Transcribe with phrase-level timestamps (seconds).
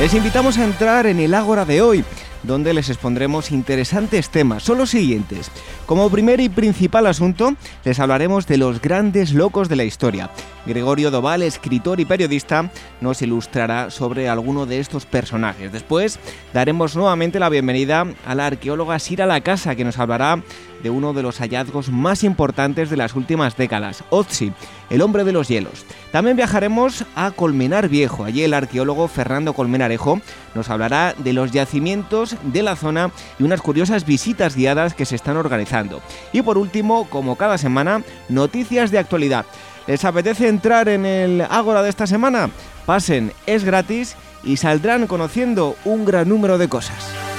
[0.00, 2.04] Les invitamos a entrar en el Ágora de hoy,
[2.42, 4.64] donde les expondremos interesantes temas.
[4.64, 5.52] Son los siguientes.
[5.86, 7.54] Como primer y principal asunto,
[7.84, 10.30] les hablaremos de los grandes locos de la historia.
[10.66, 15.72] Gregorio Doval, escritor y periodista, nos ilustrará sobre alguno de estos personajes.
[15.72, 16.18] Después
[16.52, 20.42] daremos nuevamente la bienvenida a la arqueóloga Sira La Casa, que nos hablará
[20.82, 24.52] de uno de los hallazgos más importantes de las últimas décadas, Otzi,
[24.90, 25.86] el hombre de los hielos.
[26.12, 28.24] También viajaremos a Colmenar Viejo.
[28.24, 30.20] Allí el arqueólogo Fernando Colmenarejo
[30.54, 35.16] nos hablará de los yacimientos de la zona y unas curiosas visitas guiadas que se
[35.16, 36.02] están organizando.
[36.32, 39.46] Y por último, como cada semana, noticias de actualidad.
[39.86, 42.50] ¿Les apetece entrar en el Ágora de esta semana?
[42.86, 47.33] Pasen, es gratis y saldrán conociendo un gran número de cosas.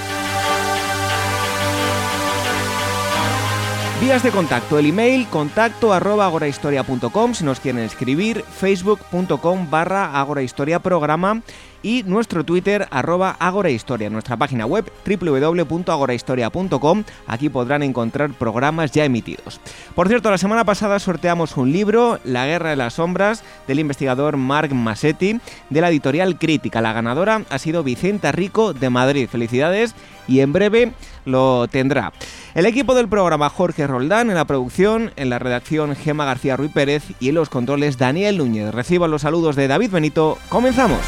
[4.01, 10.79] Vías de contacto, el email contacto arroba agorahistoria.com si nos quieren escribir, facebook.com barra agorahistoria
[10.79, 11.41] programa
[11.81, 19.61] y nuestro Twitter arroba agorahistoria, nuestra página web www.agorahistoria.com, aquí podrán encontrar programas ya emitidos.
[19.93, 24.35] Por cierto, la semana pasada sorteamos un libro, La Guerra de las Sombras, del investigador
[24.35, 26.81] Marc Massetti, de la editorial Crítica.
[26.81, 29.29] La ganadora ha sido Vicenta Rico de Madrid.
[29.29, 29.93] Felicidades
[30.27, 30.93] y en breve
[31.25, 32.13] lo tendrá.
[32.53, 36.71] El equipo del programa Jorge Roldán en la producción, en la redacción Gema García Ruiz
[36.71, 38.73] Pérez y en los controles Daniel Núñez.
[38.73, 40.37] Reciban los saludos de David Benito.
[40.49, 41.01] Comenzamos.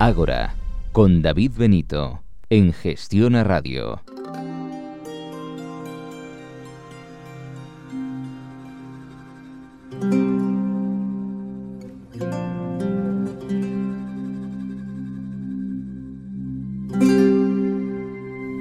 [0.00, 0.54] Ágora,
[0.92, 2.22] con David Benito,
[2.52, 4.02] en Gestión a Radio.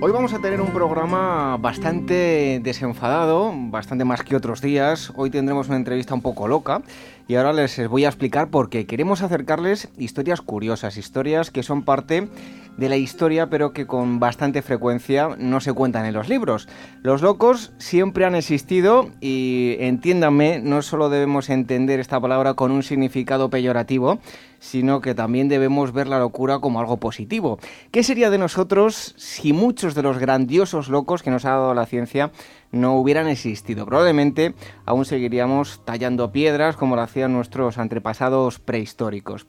[0.02, 5.12] Hoy vamos a tener un programa bastante desenfadado, bastante más que otros días.
[5.16, 6.84] Hoy tendremos una entrevista un poco loca
[7.30, 8.88] y ahora les voy a explicar por qué.
[8.88, 12.28] Queremos acercarles historias curiosas, historias que son parte
[12.76, 16.68] de la historia pero que con bastante frecuencia no se cuentan en los libros.
[17.04, 22.82] Los locos siempre han existido y entiéndanme, no solo debemos entender esta palabra con un
[22.82, 24.18] significado peyorativo,
[24.58, 27.60] sino que también debemos ver la locura como algo positivo.
[27.92, 31.86] ¿Qué sería de nosotros si muchos de los grandiosos locos que nos ha dado la
[31.86, 32.32] ciencia
[32.72, 33.86] no hubieran existido?
[33.86, 34.54] Probablemente
[34.86, 39.48] aún seguiríamos tallando piedras como lo hacían nuestros antepasados prehistóricos.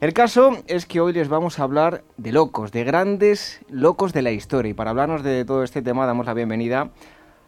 [0.00, 4.22] El caso es que hoy les vamos a hablar de locos, de grandes locos de
[4.22, 4.70] la historia.
[4.70, 6.90] Y para hablarnos de todo este tema damos la bienvenida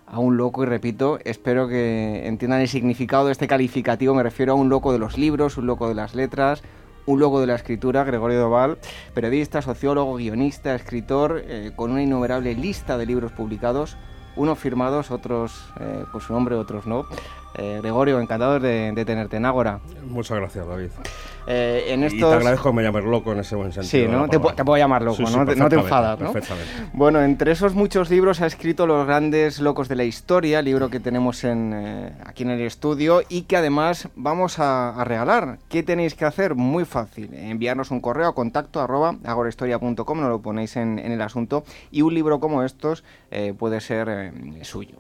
[0.07, 4.15] a un loco y repito, espero que entiendan el significado de este calificativo.
[4.15, 6.63] Me refiero a un loco de los libros, un loco de las letras,
[7.07, 8.79] un loco de la escritura, Gregorio Doval,
[9.15, 13.97] periodista, sociólogo, guionista, escritor, eh, con una innumerable lista de libros publicados,
[14.37, 17.07] unos firmados, otros eh, con su nombre, otros no.
[17.55, 19.81] Eh, Gregorio, encantado de, de tenerte en Ágora.
[20.07, 20.91] Muchas gracias, David.
[21.47, 22.19] Eh, en estos...
[22.19, 24.07] Y te agradezco que me llames loco en ese buen sentido.
[24.07, 24.29] Sí, ¿no?
[24.29, 25.45] Te, te, puedo llamar loco, Sí, sí, ¿no?
[25.45, 26.33] Te- no enfadas, ¿no?
[26.33, 26.73] Perfectamente.
[26.93, 31.01] Bueno, entre esos muchos libros ha escrito Los grandes locos de la historia, libro que
[31.01, 35.59] tenemos en, eh, aquí en el estudio y que además vamos a, a regalar.
[35.69, 36.55] ¿Qué tenéis que hacer?
[36.55, 37.31] Muy fácil.
[37.35, 42.03] Enviarnos un correo a contacto arroba agorahistoria.com, nos lo ponéis en, en el asunto y
[42.03, 44.33] un libro como estos eh, puede ser
[44.63, 44.97] suyo.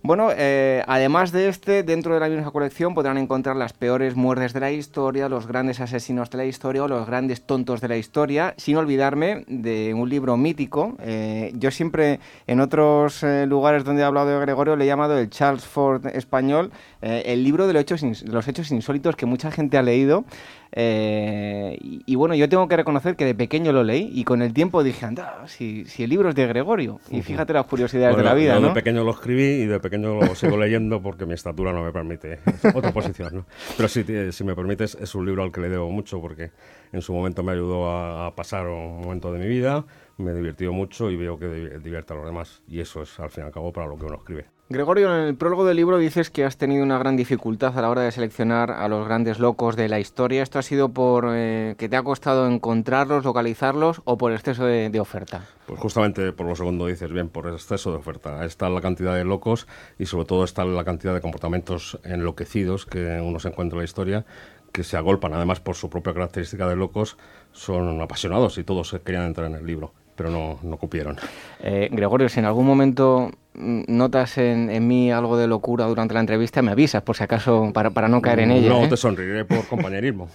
[0.00, 4.52] Bueno, eh, además de este, dentro de la misma colección podrán encontrar las peores muertes
[4.52, 7.96] de la historia, los grandes asesinos de la historia o los grandes tontos de la
[7.96, 10.96] historia, sin olvidarme de un libro mítico.
[11.00, 15.18] Eh, yo siempre en otros eh, lugares donde he hablado de Gregorio le he llamado
[15.18, 16.70] el Charles Ford español,
[17.00, 20.24] el libro de los hechos insólitos que mucha gente ha leído.
[20.72, 24.42] Eh, y, y bueno, yo tengo que reconocer que de pequeño lo leí y con
[24.42, 27.00] el tiempo dije, anda, si, si el libro es de Gregorio.
[27.10, 28.68] Y fíjate las curiosidades Bueno, de la vida, yo ¿no?
[28.68, 31.92] de pequeño lo escribí y de pequeño lo sigo leyendo porque mi estatura no me
[31.92, 32.38] permite
[32.74, 33.34] otra posición.
[33.34, 33.46] ¿no?
[33.76, 36.50] Pero si, te- si me permites, es un libro al que le debo mucho porque
[36.92, 39.84] en su momento me ayudó a, a pasar un momento de mi vida,
[40.18, 42.62] me divirtió mucho y veo que di- divierte a los demás.
[42.68, 44.46] Y eso es, al fin y al cabo, para lo que uno escribe.
[44.70, 47.88] Gregorio, en el prólogo del libro dices que has tenido una gran dificultad a la
[47.88, 50.42] hora de seleccionar a los grandes locos de la historia.
[50.42, 55.00] ¿Esto ha sido por eh, que te ha costado encontrarlos, localizarlos o por exceso de,
[55.00, 55.46] oferta?
[55.64, 58.44] Pues justamente por lo segundo dices bien, por exceso de oferta.
[58.44, 59.66] Está la cantidad de locos
[59.98, 63.84] y sobre todo está la cantidad de comportamientos enloquecidos que uno se encuentra en la
[63.84, 64.26] historia
[64.70, 67.16] que se agolpan, además por su propia característica de locos,
[67.52, 71.16] son apasionados y todos querían entrar en el libro pero no, no cupieron.
[71.60, 76.60] Eh, Gregorio, si en algún momento notas en, mí algo de locura durante la entrevista,
[76.60, 78.68] me avisas, por si acaso, para, para no caer en ella.
[78.68, 78.88] No, ¿eh?
[78.88, 80.28] te sonreiré por compañerismo.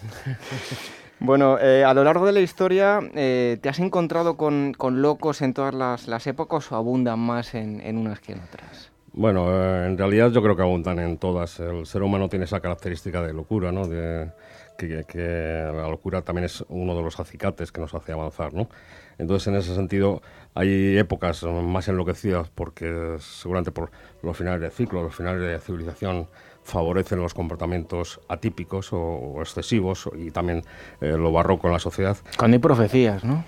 [1.20, 5.54] Bueno, eh, a lo largo de la historia, ¿te has encontrado con, con locos en
[5.54, 8.90] todas las, las, épocas o abundan más en, en unas que en otras?
[9.12, 9.48] Bueno,
[9.86, 11.60] en realidad yo creo que abundan en todas.
[11.60, 13.86] El ser humano tiene esa característica de locura, ¿no?
[13.86, 14.32] De,
[14.78, 18.70] que, la locura también es uno de los acicates que nos hace avanzar, ¿no?
[19.18, 20.22] Entonces, en ese sentido,
[20.56, 23.92] hay épocas más enloquecidas porque seguramente por
[24.22, 26.28] los finales de ciclo, los finales de civilización
[26.64, 30.64] favorecen los comportamientos atípicos o, excesivos y también
[31.02, 32.18] eh, lo barroco en la sociedad.
[32.38, 33.44] Cuando hay profecías, ¿no?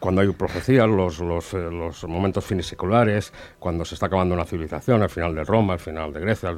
[0.00, 5.02] Cuando hay profecías, los, los, eh, los, momentos finiseculares, cuando se está acabando una civilización,
[5.02, 6.56] el final de Roma, el final de Grecia,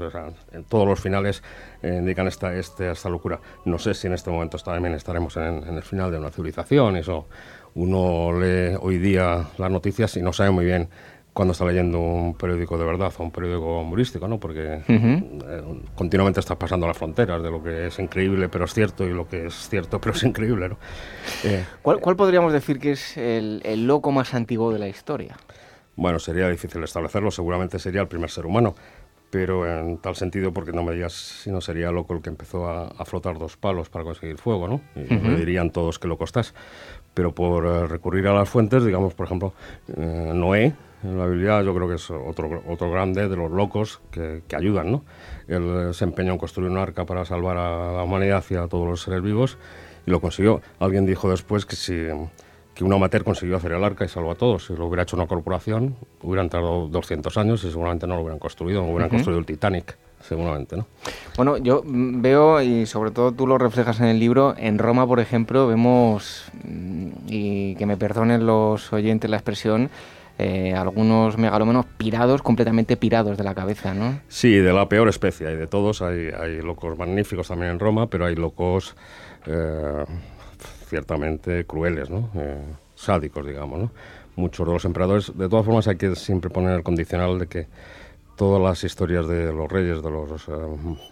[0.68, 1.42] todos los finales
[1.82, 3.40] eh, indican esta, este, esta locura.
[3.64, 6.96] No sé si en este momento también estaremos en, en, el final de una civilización,
[6.96, 7.26] eso
[7.74, 10.88] uno lee hoy día las noticias y no sabe muy bien
[11.32, 14.38] cuando está leyendo un periódico de verdad o un periódico humorístico, ¿no?
[14.38, 15.62] Porque eh,
[15.94, 19.26] continuamente estás pasando las fronteras de lo que es increíble pero es cierto y lo
[19.26, 20.76] que es cierto pero es increíble, ¿no?
[21.44, 25.36] Eh, ¿Cuál, podríamos decir que es el, el, loco más antiguo de la historia?
[25.96, 28.74] Bueno, sería difícil establecerlo, seguramente sería el primer ser humano,
[29.30, 32.68] pero en tal sentido, porque no me digas si no sería loco el que empezó
[32.68, 34.82] a, a flotar dos palos para conseguir fuego, ¿no?
[34.94, 36.54] Y me dirían todos que loco estás.
[37.14, 39.54] Pero por eh, recurrir a las fuentes, digamos, por ejemplo,
[39.96, 44.42] eh, Noé, la Biblia yo creo que es otro, otro grande de los locos que,
[44.46, 45.04] que, ayudan, ¿no?
[45.48, 48.86] Él se empeñó en construir un arca para salvar a la humanidad y a todos
[48.86, 49.58] los seres vivos
[50.06, 50.60] y lo consiguió.
[50.78, 52.08] Alguien dijo después que si
[52.74, 54.66] que un amateur consiguió hacer el arca y salvó a todos.
[54.66, 58.38] Si lo hubiera hecho una corporación, hubieran tardado 200 años y seguramente no lo hubieran
[58.38, 60.86] construido, no hubieran construido el Titanic, seguramente, ¿no?
[61.36, 65.20] Bueno, yo veo, y sobre todo tú lo reflejas en el libro, en Roma, por
[65.20, 69.90] ejemplo, vemos, mm, y que me perdonen los oyentes la expresión,
[70.38, 74.20] eh, algunos megalómanos pirados, completamente pirados de la cabeza, ¿no?
[74.28, 78.08] Sí, de la peor especie, hay de todos, hay, hay locos magníficos también en Roma,
[78.08, 78.96] pero hay locos...
[79.46, 80.04] Eh,
[80.92, 82.28] ciertamente crueles, ¿no?
[82.34, 82.60] Eh,
[82.94, 83.80] sádicos, digamos.
[83.80, 83.90] ¿no?
[84.36, 87.66] Muchos de los emperadores, de todas formas hay que siempre poner el condicional de que
[88.36, 90.52] todas las historias de los reyes, de los eh,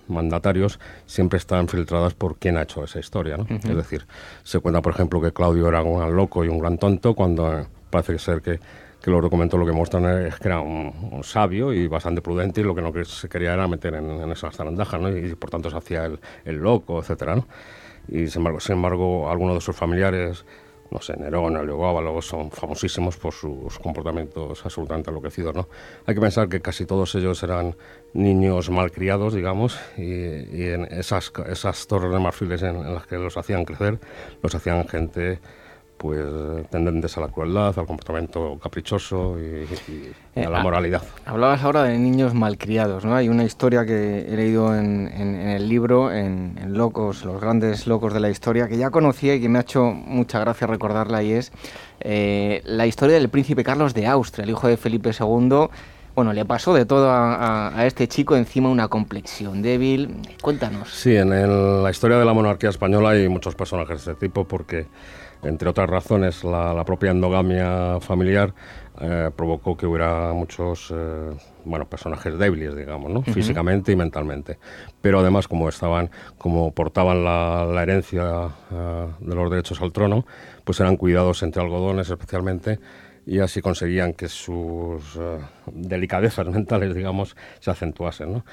[0.09, 3.39] mandatarios, siempre están filtradas por quién ha hecho esa historia.
[3.39, 3.47] ¿no?
[3.49, 4.07] Es decir,
[4.43, 7.61] se cuenta, por ejemplo, que Claudio era un gran loco y un gran tonto, cuando
[7.61, 8.61] eh, parece ser que,
[9.03, 12.65] que, los documentos lo que muestran es que era un, sabio y bastante prudente y
[12.65, 15.17] lo que no se quería era meter en, en esas zarandajas, ¿no?
[15.17, 17.47] y por tanto se hacía el, el loco, etcétera, ¿no?
[18.09, 20.45] y sin embargo, sin embargo algunos de sus familiares,
[20.91, 25.69] no sé, Nerón, Heliogábalo, son famosísimos por sus comportamientos absolutamente enloquecidos, ¿no?
[26.07, 27.77] Hay que pensar que casi todos ellos eran
[28.13, 33.65] niños malcriados, digamos, y, en esas, esas torres de marfiles en, las que los hacían
[33.65, 34.01] crecer,
[34.43, 35.39] los hacían gente
[36.01, 36.19] pues
[36.71, 39.67] tendentes a la crueldad, al comportamiento caprichoso y,
[40.41, 41.03] a la eh, moralidad.
[41.27, 43.15] Hablabas ahora de niños malcriados, ¿no?
[43.15, 48.21] Hay una historia que he leído en, el libro, en, Locos, los grandes locos de
[48.21, 51.53] la historia, que ya conocía y que me ha hecho mucha gracia recordarla y es
[52.01, 55.69] eh, la historia del príncipe Carlos de Austria, el hijo de Felipe II.
[56.15, 60.17] Bueno, le pasó de todo a, este chico, encima una complexión débil.
[60.41, 60.89] Cuéntanos.
[60.89, 64.87] Sí, en la historia de la monarquía española hay muchos personajes de este tipo porque
[65.43, 68.55] entre otras razones, la, propia endogamia familiar
[69.01, 71.31] eh, provocó que hubiera muchos eh,
[71.65, 73.23] bueno, personajes débiles, digamos, ¿no?
[73.23, 74.59] físicamente y mentalmente.
[75.01, 80.27] Pero además, como estaban, como portaban la, herencia eh, de los derechos al trono,
[80.65, 82.79] pues eran cuidados entre algodones especialmente
[83.27, 85.19] y así conseguían que sus
[85.67, 88.33] delicadezas mentales, digamos, se acentuasen.
[88.33, 88.45] ¿no?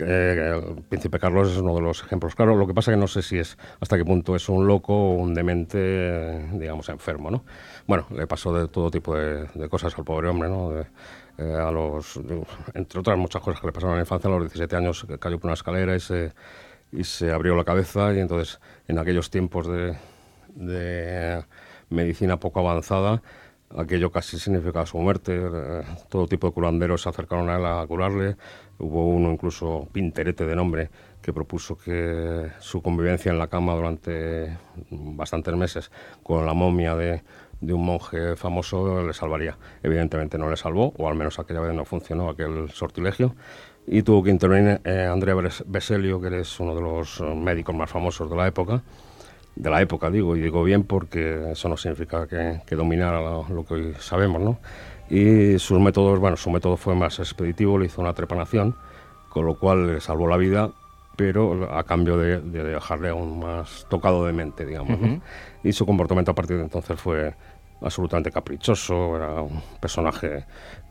[0.00, 3.22] El príncipe Carlos es uno de los ejemplos claro Lo que pasa que no sé
[3.22, 7.44] si es hasta qué punto es un loco o un demente, digamos, enfermo, ¿no?
[7.86, 10.78] Bueno, le pasó de todo tipo de, cosas al pobre hombre, ¿no?
[10.78, 10.86] Eh,
[12.74, 15.38] entre otras muchas cosas que le pasaron en la infancia, a los 17 años cayó
[15.38, 16.32] por una escalera y se,
[16.92, 19.96] y se abrió la cabeza y entonces en aquellos tiempos de,
[20.54, 21.42] de
[21.88, 23.22] medicina poco avanzada,
[23.76, 25.40] aquello casi significaba su muerte.
[25.42, 28.36] Eh, todo tipo de curanderos se acercaron a él a curarle.
[28.80, 30.90] Hubo uno incluso, Pinterete de nombre,
[31.22, 34.56] que propuso que su convivencia en la cama durante
[34.90, 35.90] bastantes meses
[36.22, 37.22] con la momia de,
[37.60, 39.58] de un monje famoso le salvaría.
[39.82, 43.34] Evidentemente no le salvó, o al menos aquella vez no funcionó aquel sortilegio,
[43.86, 45.34] y tuvo que intervenir eh, Andrea
[45.66, 48.82] Beselio, que es uno de los eh, médicos más famosos de la época,
[49.56, 53.64] de la época digo, y digo bien porque eso no significa que, que dominara lo,
[53.66, 54.58] que hoy sabemos, ¿no?
[55.10, 58.76] Y sus métodos, bueno, su método fue más expeditivo, le hizo una trepanación,
[59.28, 60.70] con lo cual le salvó la vida,
[61.16, 64.98] pero a cambio de, dejarle aún más tocado de mente, digamos,
[65.64, 67.34] Y su comportamiento a partir de entonces fue
[67.82, 70.44] absolutamente caprichoso, era un personaje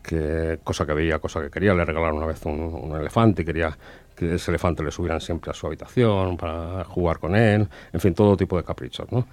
[0.03, 3.77] que cosa que veía, cosa que quería, le regalaron una vez un, elefante y quería
[4.15, 8.13] que ese elefante le subieran siempre a su habitación para jugar con él, en fin,
[8.13, 9.27] todo tipo de caprichos, ¿no?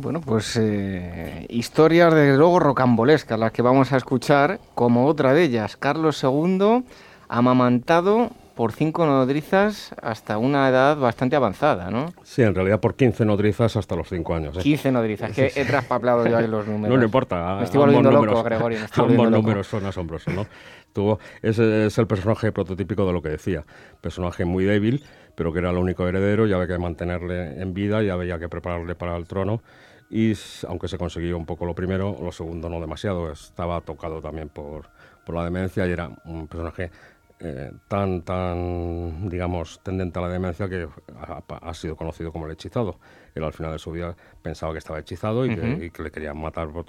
[0.00, 5.42] Bueno, pues eh, historias de luego rocambolescas las que vamos a escuchar, como otra de
[5.42, 6.84] ellas, Carlos II
[7.28, 12.12] amamantado por cinco nodrizas hasta una edad bastante avanzada, ¿no?
[12.22, 14.56] Sí, en realidad por 15 nodrizas hasta los 5 años.
[14.56, 14.60] ¿eh?
[14.60, 16.90] 15 nodrizas, que he traspaplado yo ahí los números.
[16.90, 17.56] No, no importa.
[17.56, 18.78] Me estoy volviendo loco, Gregorio.
[18.96, 20.46] ambos números son asombrosos, ¿no?
[20.92, 23.64] Tuvo, ese es el personaje prototípico de lo que decía.
[24.00, 25.04] Personaje muy débil,
[25.34, 28.48] pero que era el único heredero, ya había que mantenerle en vida, ya había que
[28.48, 29.62] prepararle para el trono.
[30.10, 30.32] Y
[30.66, 33.30] aunque se consiguió un poco lo primero, lo segundo no demasiado.
[33.30, 34.88] Estaba tocado también por,
[35.24, 36.90] por la demencia y era un personaje
[37.42, 40.86] eh, tan, tan, digamos, tendente a la demencia que
[41.16, 42.98] ha, sido conocido como el hechizado.
[43.34, 45.56] Él al final de su vida pensaba que estaba hechizado y,
[45.90, 46.84] que, le querían matar por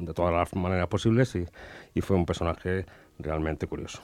[0.00, 1.46] de todas las maneras posibles y,
[1.94, 2.84] y fue un personaje
[3.22, 4.00] realmente curioso.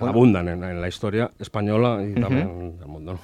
[0.00, 3.18] Abundan en, la historia española y también del mundo.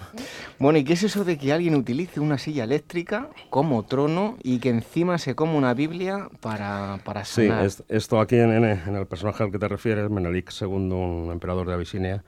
[0.59, 4.59] Bueno, ¿y qué es eso de que alguien utilice una silla eléctrica como trono y
[4.59, 7.70] que encima se come una Biblia para, para sanar?
[7.70, 11.75] Sí, esto aquí en, el personaje al que te refieres, Menelik II, un emperador de
[11.75, 12.23] Abisinia,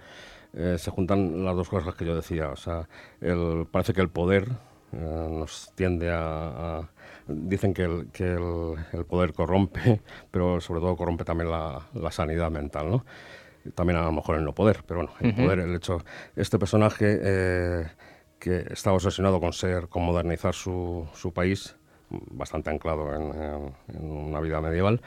[0.55, 2.49] eh, se juntan las dos cosas que yo decía.
[2.49, 2.89] O sea,
[3.21, 4.49] el, parece que el poder
[4.93, 6.89] eh, nos tiende a
[7.27, 12.51] dicen que, el, que el, poder corrompe, pero sobre todo corrompe también la, la, sanidad
[12.51, 13.05] mental, ¿no?
[13.75, 15.99] También a lo mejor el no poder, pero bueno, el poder, el hecho,
[16.35, 17.87] este personaje eh,
[18.41, 21.77] que estaba obsesionado con ser, con modernizar su, su país,
[22.11, 25.01] bastante anclado en, en una vida medieval,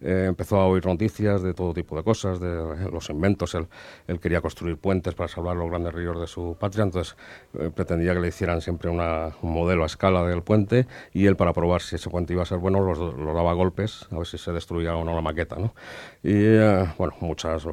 [0.00, 3.54] eh, empezó a oír noticias de todo tipo de cosas, de los inventos.
[3.54, 3.66] Él,
[4.06, 7.16] él, quería construir puentes para salvar los grandes ríos de su patria, entonces
[7.58, 11.36] eh, pretendía que le hicieran siempre una, un modelo a escala del puente y él
[11.36, 14.26] para probar si ese puente iba a ser bueno lo los daba golpes a ver
[14.26, 15.56] si se destruía o no la maqueta.
[15.56, 15.74] ¿no?
[16.22, 17.66] Y eh, bueno, muchas...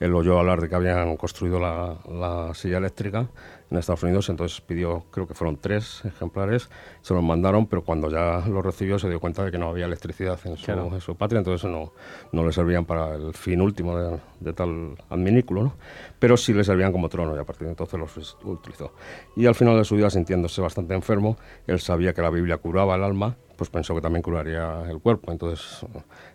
[0.00, 3.28] Él oyó hablar de que habían construido la, la silla eléctrica
[3.70, 6.68] en Estados Unidos, entonces pidió, creo que fueron tres ejemplares,
[7.00, 9.86] se los mandaron, pero cuando ya los recibió se dio cuenta de que no había
[9.86, 10.56] electricidad en
[11.00, 11.92] su, patria, entonces no,
[12.32, 13.96] no le servían para el fin último
[14.40, 15.74] de, tal adminículo, ¿no?
[16.18, 18.92] pero sí le servían como trono y a partir de entonces los utilizó.
[19.36, 22.94] Y al final de su vida, sintiéndose bastante enfermo, él sabía que la Biblia curaba
[22.94, 25.86] el alma, pues pensó que también curaría el cuerpo, entonces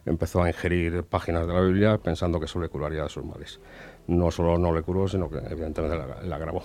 [0.05, 3.59] empezó a ingerir páginas de la Biblia pensando que eso le curaría de sus males
[4.09, 6.63] no solo no le curó, sino que evidentemente la, agravó.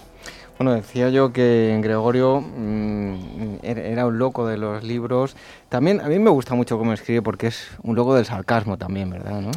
[0.59, 5.37] Bueno, decía yo que Gregorio mm, era un loco de los libros.
[5.69, 9.11] También a mí me gusta mucho cómo escribe porque es un loco del sarcasmo también,
[9.11, 9.41] ¿verdad?
[9.41, 9.51] ¿no?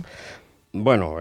[0.73, 1.15] Bueno,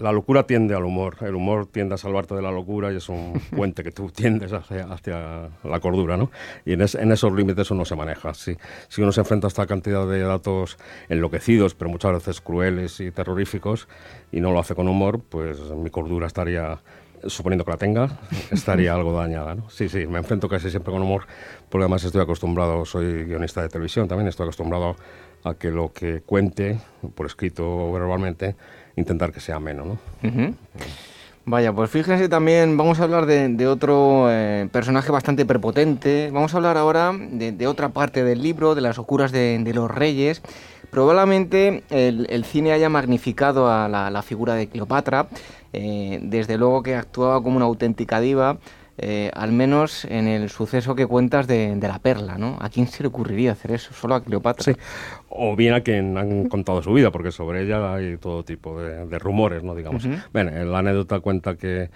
[0.00, 3.08] la locura tiende al humor, el humor tiende a salvarte de la locura y es
[3.08, 6.30] un puente que tú tiendes hacia, hacia la cordura, ¿no?
[6.64, 8.32] Y en, esos límites uno se maneja.
[8.32, 8.56] Si,
[8.88, 10.78] si uno se enfrenta a esta cantidad de datos
[11.08, 13.86] enloquecidos, pero muchas veces crueles y terroríficos,
[14.32, 16.80] y no lo hace con humor, pues mi cordura estaría
[17.26, 18.18] suponiendo que la tenga,
[18.50, 19.54] estaría algo dañada.
[19.54, 19.70] ¿no?
[19.70, 21.26] Sí, sí, me enfrento casi siempre con humor,
[21.68, 24.96] porque además estoy acostumbrado, soy guionista de televisión también, estoy acostumbrado
[25.44, 26.78] a que lo que cuente,
[27.14, 28.54] por escrito o verbalmente,
[28.96, 29.86] intentar que sea menos.
[29.86, 29.98] ¿no?
[31.44, 36.58] Vaya, pues fíjense también, vamos a hablar de, otro eh, personaje bastante prepotente, vamos a
[36.58, 40.40] hablar ahora de, otra parte del libro, de las oscuras de, los reyes.
[40.90, 45.26] Probablemente el, cine haya magnificado a la, figura de Cleopatra,
[45.72, 48.58] eh, desde luego que actuaba como una auténtica diva,
[48.98, 52.58] eh, al menos en el suceso que cuentas de, la perla, ¿no?
[52.60, 53.94] ¿A quién se le ocurriría hacer eso?
[53.94, 54.64] ¿Solo a Cleopatra?
[54.64, 54.78] Sí,
[55.30, 59.18] o bien a quien han contado su vida, porque sobre ella hay todo tipo de,
[59.18, 59.74] rumores, ¿no?
[59.74, 60.06] Digamos.
[60.32, 61.88] la anécdota cuenta que,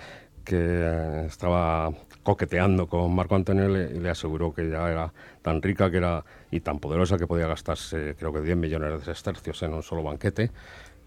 [0.42, 1.92] que estaba
[2.22, 6.60] coqueteando con Marco Antonio y le, aseguró que ella era tan rica que era y
[6.60, 10.50] tan poderosa que podía gastarse, creo que 10 millones de sestercios en un solo banquete.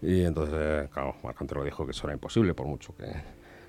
[0.02, 3.06] Y entonces, eh, claro, Marco Antonio dijo que eso era imposible, por mucho que,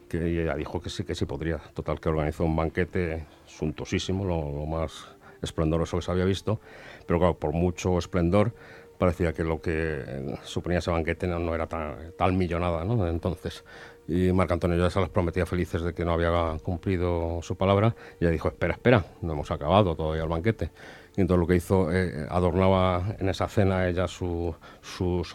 [0.07, 1.57] que ella dijo que sí, que sí podría.
[1.73, 5.07] Total, que organizó un banquete suntuosísimo, lo, más
[5.41, 6.59] esplendoroso que se había visto,
[7.07, 8.53] pero claro, por mucho esplendor,
[8.97, 13.07] parecía que lo que suponía ese banquete no, era tan, tal millonada, ¿no?
[13.07, 13.63] Entonces,
[14.07, 17.95] y Marco Antonio ya se las prometía felices de que no había cumplido su palabra,
[18.19, 20.69] y ella dijo, espera, espera, no hemos acabado todavía el banquete.
[21.18, 24.56] Y entonces lo que hizo, eh, adornaba en esa cena ella sus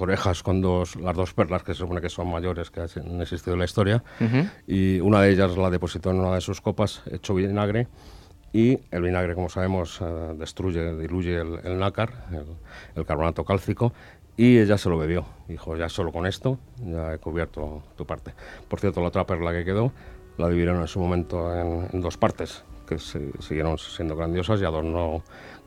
[0.01, 3.53] orejas con dos, las dos perlas que se supone que son mayores que han existido
[3.53, 4.03] en la historia,
[4.67, 7.89] y una de ellas la depositó en una de sus copas, hecho vinagre,
[8.57, 10.05] y el vinagre, como sabemos, eh,
[10.39, 12.27] destruye, diluye el, nácar,
[12.95, 13.93] el, carbonato cálcico,
[14.35, 15.27] y ella se lo bebió.
[15.47, 18.33] Dijo, ya solo con esto, ya he cubierto tu parte.
[18.67, 19.93] Por cierto, la otra perla que quedó
[20.39, 25.23] la dividieron en su momento en, dos partes, que siguieron siendo grandiosas y adornó,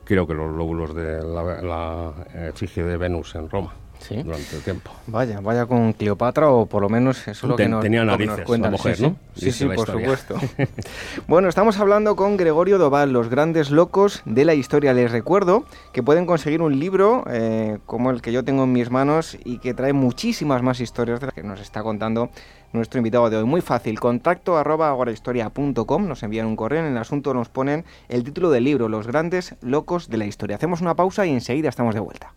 [0.09, 2.13] creo que los lóbulos de la, la
[2.49, 3.75] efigie de Venus en Roma
[4.07, 4.91] durante el tiempo.
[5.07, 8.47] Vaya, vaya con Cleopatra o por lo menos eso es lo que nos, Tenía narices,
[8.47, 9.15] la mujer, ¿no?
[9.35, 10.35] Sí, sí, por supuesto.
[11.27, 14.93] bueno, estamos hablando con Gregorio Doval, los grandes locos de la historia.
[14.93, 18.89] Les recuerdo que pueden conseguir un libro eh, como el que yo tengo en mis
[18.89, 22.29] manos y que trae muchísimas más historias de las que nos está contando
[22.73, 23.45] nuestro invitado de hoy.
[23.45, 28.23] Muy fácil, contacto arroba agorahistoria.com, nos envían un correo, en el asunto nos ponen el
[28.23, 30.55] título del libro, Los grandes locos de la historia.
[30.55, 32.33] Hacemos una pausa y enseguida estamos de vuelta.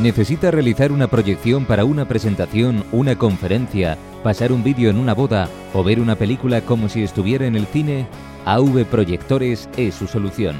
[0.00, 5.48] ¿Necesita realizar una proyección para una presentación, una conferencia, pasar un vídeo en una boda
[5.72, 8.06] o ver una película como si estuviera en el cine?
[8.44, 10.56] AV Proyectores es su solución.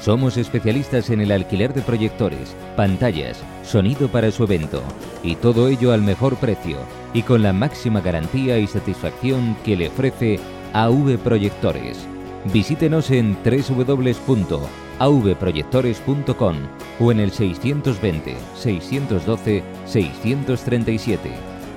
[0.00, 4.82] Somos especialistas en el alquiler de proyectores, pantallas, sonido para su evento
[5.22, 6.78] y todo ello al mejor precio
[7.14, 10.40] y con la máxima garantía y satisfacción que le ofrece
[10.72, 12.04] AV Proyectores.
[12.52, 14.66] Visítenos en www
[15.02, 16.56] avproyectores.com
[17.00, 21.30] o en el 620 612 637.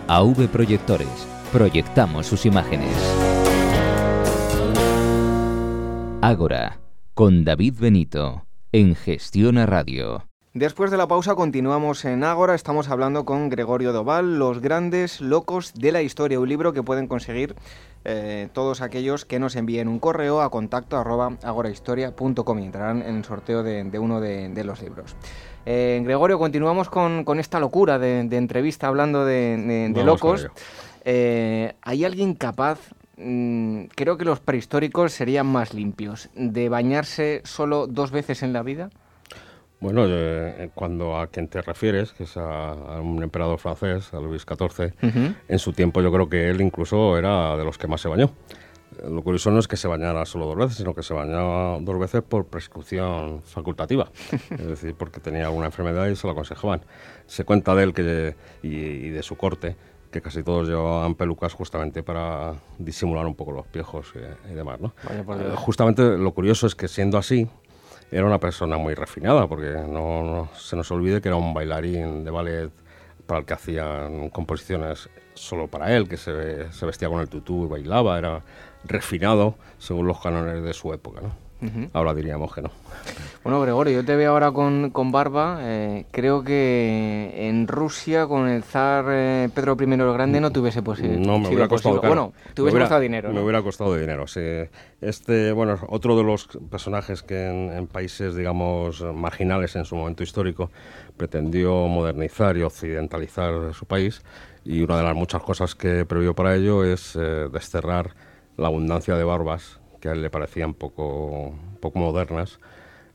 [0.08, 1.27] AV Proyectores.
[1.51, 2.96] Proyectamos sus imágenes.
[6.22, 6.79] Ágora,
[7.13, 10.25] con David Benito, en Gestión a Radio.
[10.53, 15.74] Después de la pausa continuamos en Ágora, estamos hablando con Gregorio Doval, Los grandes locos
[15.74, 17.55] de la historia, un libro que pueden conseguir
[18.07, 23.15] eh, todos aquellos que nos envíen un correo a contacto arroba agorahistoria.com y entrarán en
[23.17, 25.15] el sorteo de, uno de, los libros.
[25.65, 30.47] Eh, Gregorio, continuamos con, esta locura de, entrevista hablando de, locos.
[31.03, 32.79] Eh, ¿Hay alguien capaz,
[33.17, 38.62] mm, creo que los prehistóricos serían más limpios, de bañarse solo dos veces en la
[38.62, 38.91] vida?
[39.85, 44.41] Bueno, eh, cuando a quien te refieres, que es a, un emperador francés, a Luis
[44.41, 44.93] XIV,
[45.48, 48.31] en su tiempo yo creo que él incluso era de los que más se bañó.
[49.07, 52.00] Lo curioso no es que se bañara solo dos veces, sino que se bañaba dos
[52.00, 54.09] veces por prescripción facultativa,
[54.50, 56.81] es decir, porque tenía alguna enfermedad y se lo aconsejaban.
[57.27, 59.75] Se cuenta de él que, y, de su corte
[60.09, 64.13] que casi todos llevaban pelucas justamente para disimular un poco los piejos
[64.50, 64.79] y, demás.
[64.79, 64.95] ¿no?
[65.57, 67.48] Justamente lo curioso es que siendo así,
[68.11, 72.31] era una persona muy refinada, porque no, se nos olvide que era un bailarín de
[72.31, 72.72] ballet
[73.25, 77.65] para el que hacían composiciones solo para él, que se, se vestía con el tutú
[77.65, 78.41] y bailaba, era
[78.85, 81.22] refinado según los cánones de su época.
[81.22, 81.45] ¿no?
[81.94, 82.70] Ahora diríamos que no.
[83.44, 85.59] Bueno, Gregorio, yo te veo ahora con, con barba.
[85.61, 90.81] Eh, creo que en Rusia, con el zar eh, Pedro I el Grande, no tuviese
[90.81, 91.18] posible.
[91.18, 93.31] No, me hubiera costado Bueno, te hubiese costado dinero.
[93.31, 94.41] Me hubiera costado dinero, sí.
[95.00, 100.72] Este, bueno, otro de los personajes que en, países, digamos, marginales en su momento histórico,
[101.15, 104.24] pretendió modernizar y occidentalizar su país.
[104.63, 108.15] Y una de las muchas cosas que previó para ello es eh, desterrar
[108.57, 112.59] la abundancia de barbas que a él le parecían poco, poco modernas,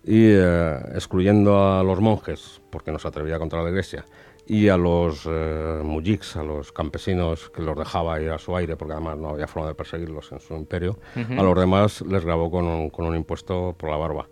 [0.03, 4.05] y eh, excluyendo a los monjes, porque no se atrevía contra la iglesia,
[4.45, 8.75] y a los eh, mujiks, a los campesinos que los dejaba ir a su aire,
[8.75, 12.51] porque además no había forma de perseguirlos en su imperio, a los demás les grabó
[12.51, 14.27] con un, con un impuesto por la barba.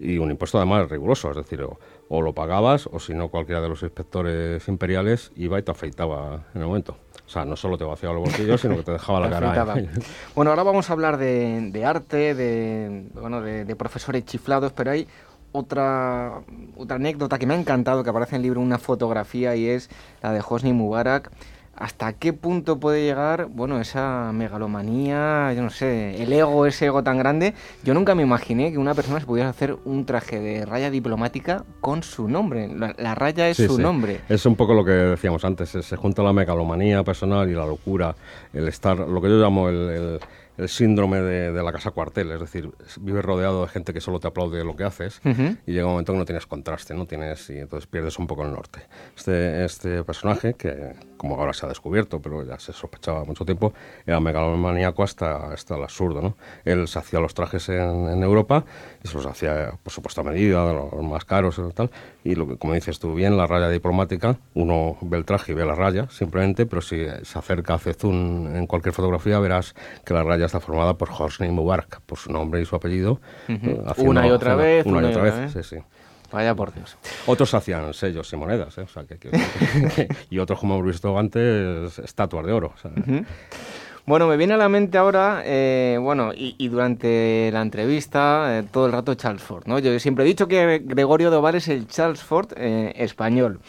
[0.00, 1.62] Y un impuesto además riguroso, es decir,
[2.08, 6.46] o lo pagabas o si no cualquiera de los inspectores imperiales iba y te afeitaba
[6.54, 6.96] en el momento.
[7.30, 9.76] O sea, no solo te vaciaba los bolsillos, sino que te dejaba la cara.
[10.34, 15.06] bueno, ahora vamos a hablar de, arte, de, bueno, de, profesores chiflados, pero hay
[15.52, 16.40] otra,
[16.76, 19.90] otra anécdota que me ha encantado, que aparece en el libro, una fotografía, y es
[20.24, 21.30] la de Hosni Mubarak
[21.76, 27.02] hasta qué punto puede llegar, bueno, esa megalomanía, yo no sé, el ego, ese ego
[27.02, 27.54] tan grande.
[27.82, 31.64] Yo nunca me imaginé que una persona se pudiera hacer un traje de raya diplomática
[31.80, 32.68] con su nombre.
[32.68, 34.20] La, raya es su nombre.
[34.28, 38.14] Es un poco lo que decíamos antes, se junta la megalomanía personal y la locura,
[38.52, 40.20] el estar, lo que yo llamo el el
[40.68, 42.70] síndrome de, la casa cuartel, es decir,
[43.00, 45.20] vives rodeado de gente que solo te aplaude lo que haces
[45.66, 48.44] y llega un momento que no tienes contraste, no tienes y entonces pierdes un poco
[48.44, 48.80] el norte.
[49.16, 53.74] Este, este personaje, que como ahora se ha descubierto, pero ya se sospechaba mucho tiempo,
[54.06, 56.22] era megalomaníaco hasta, hasta el absurdo.
[56.22, 56.36] ¿no?
[56.64, 58.64] Él se hacía los trajes en, Europa
[59.04, 61.90] y se los hacía, por supuesto, a medida, los más caros y tal,
[62.24, 65.54] y lo que, como dices tú bien, la raya diplomática, uno ve el traje y
[65.54, 70.14] ve la raya, simplemente, pero si se acerca, hace zoom en cualquier fotografía, verás que
[70.14, 73.20] la raya está formada por Hosni Mubarak, por su nombre y su apellido.
[73.46, 74.84] Eh, una y otra vez.
[74.84, 75.76] Una, y otra vez, sí, sí.
[76.32, 76.96] Vaya por Dios.
[77.26, 78.86] Otros hacían sellos y monedas, ¿eh?
[80.30, 82.72] y otros, como hemos visto antes, estatuas de oro.
[84.06, 88.92] Bueno, me viene a la mente ahora, eh, bueno, y, durante la entrevista, todo el
[88.92, 89.78] rato Charles Ford, ¿no?
[89.78, 93.60] Yo siempre he dicho que Gregorio Doval es el Charles Ford español.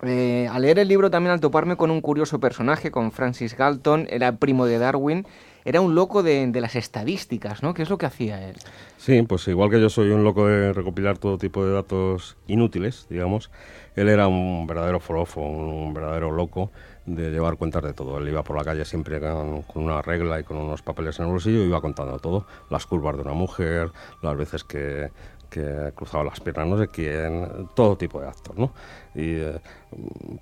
[0.00, 4.36] al leer el libro también al toparme con un curioso personaje, con Francis Galton, era
[4.36, 5.26] primo de Darwin,
[5.64, 7.74] era un loco de, las estadísticas, ¿no?
[7.74, 8.56] ¿Qué es lo que hacía él?
[8.96, 13.06] Sí, pues igual que yo soy un loco de recopilar todo tipo de datos inútiles,
[13.08, 13.50] digamos,
[13.96, 16.70] él era un verdadero forofo, un verdadero loco
[17.06, 18.18] de llevar cuentas de todo.
[18.18, 21.32] Él iba por la calle siempre con, una regla y con unos papeles en el
[21.32, 23.90] bolsillo iba contando todo, las curvas de una mujer,
[24.22, 25.10] las veces que,
[25.50, 28.72] que cruzaba las piernas no sé quién, todo tipo de actos, ¿no?
[29.14, 29.60] Y, eh,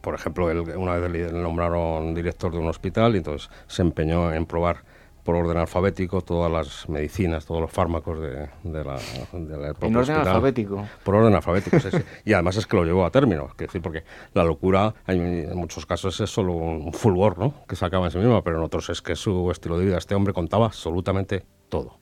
[0.01, 4.33] por ejemplo, él, una vez le nombraron director de un hospital y entonces se empeñó
[4.33, 4.85] en probar
[5.29, 8.97] por orden alfabético todas las medicinas, todos los fármacos de, de la,
[9.31, 10.89] de ¿En orden alfabético?
[11.05, 11.99] Por orden alfabético, sí, sí.
[12.25, 15.85] Y además es que lo llevó a término, que decir, porque la locura en muchos
[15.85, 17.53] casos es solo un fulgor, ¿no?
[17.69, 19.99] Que se acaba en sí misma, pero en otros es que su estilo de vida,
[19.99, 21.99] este hombre contaba absolutamente todo.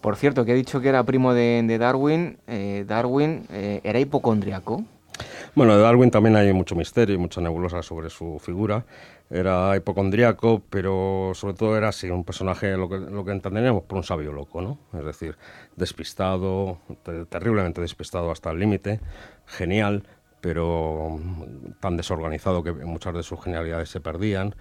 [0.00, 4.82] Por cierto, que he dicho que era primo de, Darwin, eh, Darwin eh, era hipocondriaco.
[5.54, 8.84] Bueno, de Darwin también hay mucho misterio y mucha nebulosa sobre su figura
[9.30, 13.98] era hipocondríaco, pero sobre todo era así, un personaje, lo que, lo que entenderíamos por
[13.98, 14.78] un sabio loco, ¿no?
[14.98, 15.36] Es decir,
[15.76, 16.78] despistado,
[17.28, 19.00] terriblemente despistado hasta el límite,
[19.46, 20.04] genial,
[20.40, 21.18] pero
[21.80, 24.54] tan desorganizado que muchas de sus genialidades se perdían.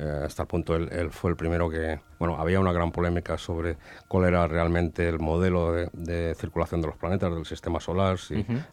[0.00, 3.76] Eh, hasta el punto él, fue el primero que, bueno, había una gran polémica sobre
[4.06, 8.16] cuál era realmente el modelo de, circulación de los planetas del sistema solar,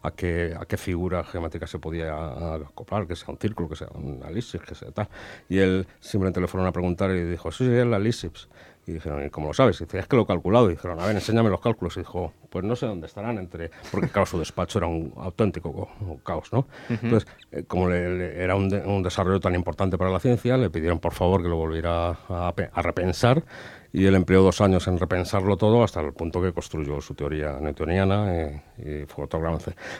[0.02, 3.88] a, qué, a qué figura geométrica se podía acoplar, que sea un círculo, que sea
[3.92, 5.08] un elipsis, que sea tal.
[5.48, 8.48] Y él simplemente le fueron a preguntar y dijo, sí, sí, es la elipsis.
[8.86, 9.80] Y dijeron, ¿y cómo lo sabes?
[9.80, 10.66] Y dice, es que lo he calculado.
[10.70, 11.96] Y dijeron, a ver, enséñame los cálculos.
[11.96, 13.70] Y dijo, pues no sé dónde estarán entre...
[13.90, 15.88] Porque claro, su despacho era un auténtico
[16.24, 16.68] caos, ¿no?
[16.88, 21.00] Entonces, eh, como le, era un, un, desarrollo tan importante para la ciencia, le pidieron
[21.00, 23.42] por favor que lo volviera a, a repensar
[23.96, 27.56] y él empleó dos años en repensarlo todo hasta el punto que construyó su teoría
[27.58, 29.56] newtoniana eh, y, fue otro gran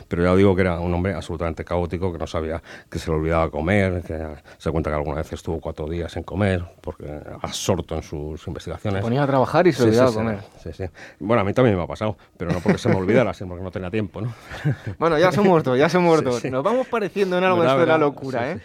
[0.07, 3.17] Pero ya digo que era un hombre absolutamente caótico, que no sabía que se le
[3.17, 4.23] olvidaba comer, que
[4.59, 7.07] se cuenta que alguna vez estuvo cuatro días sin comer, porque
[7.41, 8.99] absorto en sus investigaciones.
[8.99, 10.41] Se ponía a trabajar y se olvidaba comer.
[10.63, 10.85] Sí, sí.
[11.19, 13.65] Bueno, a mí también me ha pasado, pero no porque se me olvidara, sino porque
[13.65, 14.35] no tenía tiempo, ¿no?
[14.99, 16.45] bueno, ya son muertos, ya son muertos.
[16.45, 18.61] Nos vamos pareciendo en algo de la locura, ¿eh?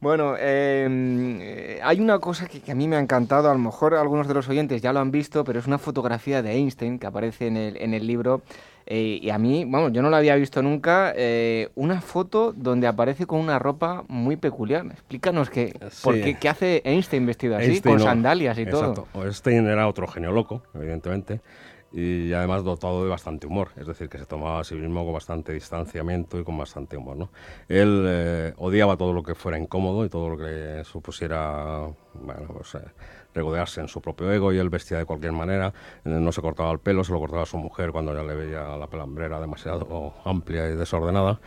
[0.00, 3.94] Bueno, em, eh, hay una cosa que, a mí me ha encantado, a lo mejor
[3.94, 7.06] algunos de los oyentes ya lo han visto, pero es una fotografía de Einstein que
[7.08, 8.42] aparece en el, en el libro.
[8.86, 12.86] Eh, y a mí, bueno, yo no la había visto nunca, eh, una foto donde
[12.86, 14.86] aparece con una ropa muy peculiar.
[14.86, 19.08] Explícanos qué, por qué, hace Einstein vestido así, con sandalias y exacto.
[19.12, 19.24] todo.
[19.24, 21.40] Einstein era otro genio loco, evidentemente
[21.92, 25.14] y además dotado de bastante humor, es decir, que se tomaba a sí mismo con
[25.14, 27.16] bastante distanciamiento y con bastante humor.
[27.16, 27.30] ¿no?
[27.68, 32.74] Él eh, odiaba todo lo que fuera incómodo y todo lo que supusiera bueno, pues,
[32.74, 32.80] eh,
[33.34, 35.72] regodearse en su propio ego y él vestía de cualquier manera,
[36.04, 38.34] eh, no se cortaba el pelo, se lo cortaba a su mujer cuando ya le
[38.34, 41.40] veía la pelambrera demasiado amplia y desordenada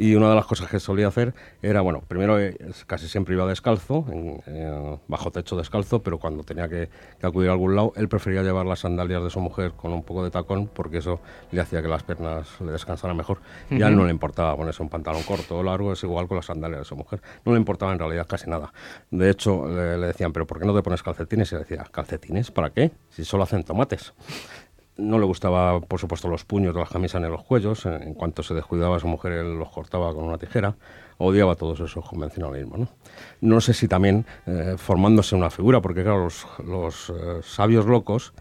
[0.00, 3.44] y una de las cosas que solía hacer era, bueno, primero eh, casi siempre iba
[3.46, 4.06] descalzo,
[5.08, 6.88] bajo techo descalzo, pero cuando tenía que,
[7.20, 10.24] acudir a algún lado, él prefería llevar las sandalias de su mujer con un poco
[10.24, 11.20] de tacón, porque eso
[11.52, 13.42] le hacía que las piernas le descansaran mejor.
[13.68, 16.36] Y a él no le importaba ponerse un pantalón corto o largo, es igual con
[16.36, 17.20] las sandalias de su mujer.
[17.44, 18.72] No le importaba en realidad casi nada.
[19.10, 21.52] De hecho, le, le decían, ¿pero por qué no te pones calcetines?
[21.52, 22.50] Y le decía, ¿calcetines?
[22.50, 22.90] ¿Para qué?
[23.10, 24.14] Si solo hacen tomates.
[25.00, 27.86] No le gustaba, por supuesto, los puños de las camisas en los cuellos.
[27.86, 30.74] En cuanto se descuidaba a su mujer, él los cortaba con una tijera.
[31.18, 32.78] Odiaba todos esos convencionalismos.
[32.80, 32.88] No,
[33.40, 36.28] no sé si también eh, formándose una figura, porque claro,
[36.64, 38.32] los, eh, sabios locos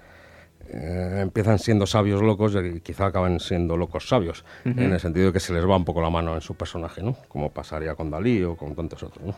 [0.71, 5.33] eh, empiezan siendo sabios locos y quizá acaban siendo locos sabios, en el sentido de
[5.33, 7.15] que se les va un poco la mano en su personaje, ¿no?
[7.27, 9.25] como pasaría con Dalí o con tantos otros.
[9.25, 9.35] ¿no?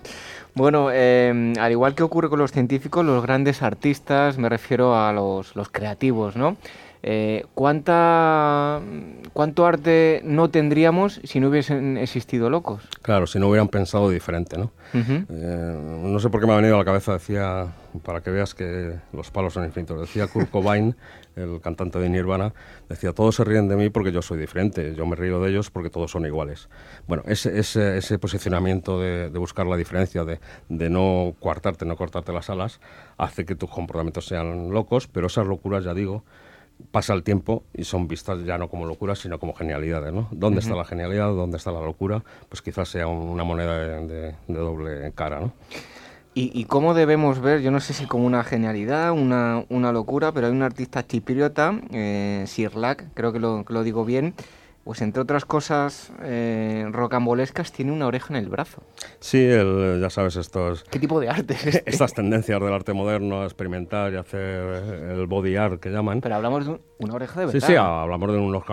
[0.54, 5.56] Bueno, al igual que ocurre con los científicos, los grandes artistas, me refiero a los,
[5.56, 6.58] los creativos, ¿no?
[7.04, 8.80] Eh, ¿cuánta,
[9.34, 12.84] ¿cuánto arte no tendríamos si no hubiesen existido locos?
[13.02, 14.72] Claro, si no hubieran pensado diferente, ¿no?
[14.94, 18.54] Eh, no sé por qué me ha venido a la cabeza, decía, para que veas
[18.54, 20.96] que los palos son infinitos, decía Kurt Cobain,
[21.36, 22.54] el cantante de Nirvana,
[22.88, 25.72] decía, todos se ríen de mí porque yo soy diferente, yo me río de ellos
[25.72, 26.70] porque todos son iguales.
[27.08, 32.32] Bueno, ese, ese, ese posicionamiento de, buscar la diferencia, de, de no coartarte, no cortarte
[32.32, 32.80] las alas,
[33.18, 36.24] hace que tus comportamientos sean locos, pero esas locuras, ya digo,
[36.92, 40.28] pasa el tiempo y son vistas ya no como locuras, sino como genialidades, ¿no?
[40.32, 41.28] ¿Dónde está la genialidad?
[41.28, 42.24] ¿Dónde está la locura?
[42.50, 45.54] Pues quizás sea una moneda de, doble cara, ¿no?
[46.34, 50.48] ¿Y, cómo debemos ver, yo no sé si como una genialidad, una, una locura, pero
[50.48, 54.34] hay un artista chipriota, eh, Sirlac, creo que lo, que lo digo bien,
[54.84, 58.82] pues entre otras cosas eh, rocambolescas, tiene una oreja en el brazo.
[59.20, 59.48] Sí,
[60.00, 60.84] ya sabes, estos...
[60.86, 61.90] ¿Qué tipo de arte es este?
[61.90, 66.22] Estas tendencias del arte moderno a experimentar y hacer el body art que llaman.
[66.22, 67.60] Pero hablamos de una oreja de verdad.
[67.60, 68.64] Sí, sí, hablamos de unos,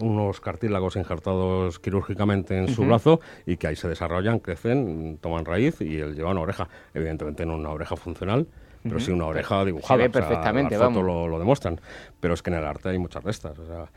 [0.00, 5.80] unos cartílagos injertados quirúrgicamente en su brazo y que ahí se desarrollan, crecen, toman raíz
[5.80, 6.68] y él lleva una oreja.
[6.94, 8.46] Evidentemente no una oreja funcional,
[8.82, 9.98] pero sí una oreja dibujada.
[9.98, 11.04] Se ve perfectamente, o vamos.
[11.04, 11.80] Lo, lo, demuestran.
[12.20, 13.58] Pero es que en el arte hay muchas restas.
[13.58, 13.90] O sea,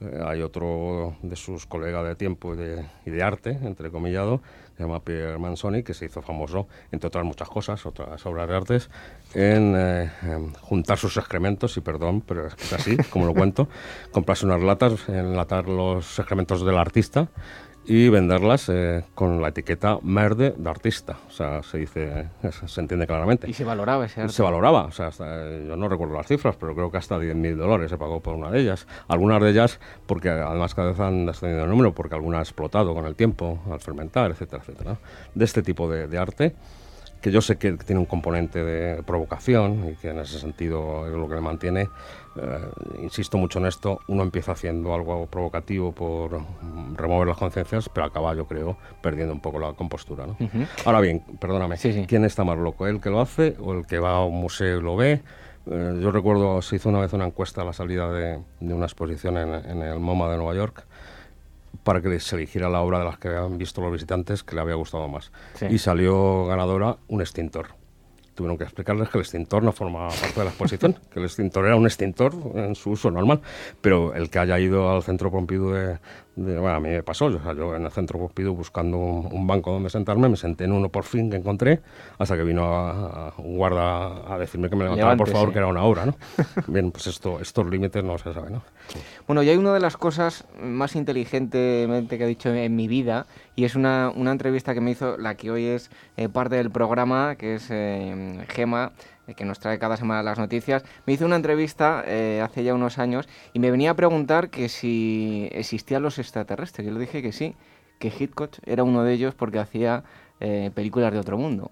[0.00, 4.40] eh, hay otro de sus colegas de tiempo y de, y de arte, entrecomillado,
[4.76, 8.56] se llama Pierre Manzoni, que se hizo famoso, entre otras muchas cosas, otras obras de
[8.56, 8.90] artes,
[9.34, 10.08] en, eh,
[10.60, 13.68] juntar sus excrementos, y perdón, pero es es así, como lo cuento,
[14.12, 17.28] comprarse unas latas, enlatar los excrementos del artista
[17.88, 21.16] y venderlas eh, con la etiqueta merde de artista.
[21.26, 22.28] O sea, se dice,
[22.66, 23.48] se entiende claramente.
[23.48, 24.34] ¿Y se valoraba ese arte?
[24.34, 27.90] Se valoraba, o sea, yo no recuerdo las cifras, pero creo que hasta 10.000 dólares
[27.90, 28.86] se pagó por una de ellas.
[29.08, 32.94] Algunas de ellas, porque además cada vez han descendido el número, porque alguna ha explotado
[32.94, 34.98] con el tiempo, al fermentar, etcétera, etcétera.
[35.34, 36.54] De este tipo de, de arte
[37.20, 41.12] que yo sé que tiene un componente de provocación y que en ese sentido es
[41.12, 41.88] lo que le mantiene.
[42.36, 42.68] Eh,
[43.02, 46.40] insisto mucho en esto, uno empieza haciendo algo provocativo por
[46.94, 50.26] remover las conciencias, pero acaba, yo creo, perdiendo un poco la compostura.
[50.26, 50.36] ¿no?
[50.84, 51.76] Ahora bien, perdóname,
[52.06, 52.86] ¿quién está más loco?
[52.86, 55.22] ¿El que lo hace o el que va a un museo y lo ve?
[55.70, 59.36] Eh, yo recuerdo, se hizo una vez una encuesta a la salida de, una exposición
[59.36, 60.86] en, en el MoMA de Nueva York
[61.84, 64.60] para que se eligiera la obra de las que habían visto los visitantes que le
[64.60, 65.32] había gustado más.
[65.68, 67.78] Y salió ganadora un extintor
[68.38, 71.66] tuvieron que explicarles que el extintor no formaba parte de la exposición, que el extintor
[71.66, 73.40] era un extintor en su uso normal,
[73.80, 75.98] pero el que haya ido al centro Pompidou de,
[76.38, 80.28] bueno, a mí me pasó, yo en el centro Pompidou buscando un, banco donde sentarme,
[80.28, 81.80] me senté en uno por fin que encontré,
[82.18, 85.66] hasta que vino a, un guarda a decirme que me levantara por favor, que era
[85.66, 86.14] una obra, ¿no?
[86.68, 88.62] Bien, pues esto, estos límites no se saben, ¿no?
[89.26, 93.26] Bueno, y hay una de las cosas más inteligentemente que he dicho en mi vida,
[93.56, 96.70] y es una, una entrevista que me hizo la que hoy es eh, parte del
[96.70, 98.92] programa, que es eh, Gema,
[99.34, 102.98] que nos trae cada semana las noticias, me hizo una entrevista eh, hace ya unos
[102.98, 106.86] años y me venía a preguntar que si existían los extraterrestres.
[106.86, 107.54] Yo le dije que sí,
[107.98, 110.04] que Hitchcock era uno de ellos porque hacía
[110.40, 111.70] eh, películas de otro mundo.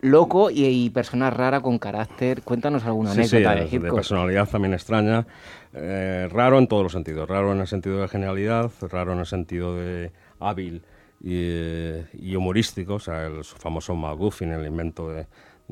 [0.00, 2.42] Loco y, persona rara con carácter.
[2.42, 3.82] Cuéntanos alguna anécdota de Hitchcock.
[3.82, 5.26] De personalidad también extraña.
[5.72, 7.28] raro en todos los sentidos.
[7.28, 10.82] Raro en el sentido de genialidad, raro en el sentido de hábil
[11.22, 12.94] y, humorístico.
[12.94, 15.26] O sea, el famoso McGuffin, el invento de,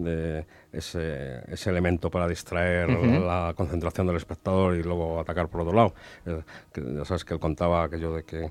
[0.05, 5.75] de ese, ese elemento para distraer la concentración del espectador y luego atacar por otro
[5.75, 5.95] lado.
[6.27, 6.43] Eh,
[6.75, 8.51] ya sabes que él contaba aquello de que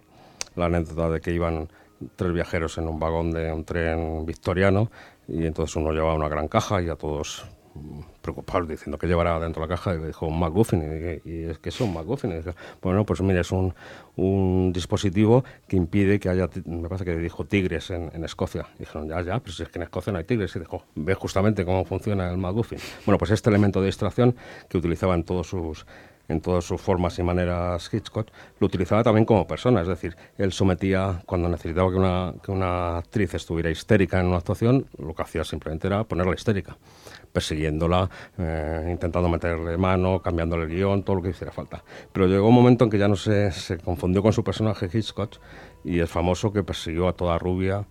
[0.55, 1.69] la anécdota de que iban
[2.15, 4.89] tres viajeros en un vagón de un tren victoriano
[5.27, 7.45] y entonces uno llevaba una gran caja y a todos
[8.21, 11.69] preocupado diciendo que llevará dentro de la caja y dijo un McGuffin y, es que
[11.69, 12.41] es un McGuffin y
[12.81, 13.73] bueno pues mira es un,
[14.15, 18.79] un, dispositivo que impide que haya me parece que dijo tigres en, en, Escocia y
[18.79, 21.65] dijeron ya ya si es que en Escocia no hay tigres y dijo ve justamente
[21.65, 24.35] cómo funciona el McGuffin bueno pues este elemento de distracción
[24.67, 25.85] que utilizaba en todos sus
[26.29, 28.27] en todas sus formas y maneras Hitchcock,
[28.59, 32.99] lo utilizaba también como persona, es decir, él sometía, cuando necesitaba que una, que una
[32.99, 36.77] actriz estuviera histérica en una actuación, lo que hacía simplemente era ponerla histérica
[37.31, 41.83] persiguiéndola, eh, intentando meterle mano, cambiándole el guion, todo lo que hiciera falta.
[42.11, 45.37] Pero llegó un momento en que ya no se, se confundió con su personaje Hitchcock
[45.83, 47.85] y es famoso que persiguió a toda rubia,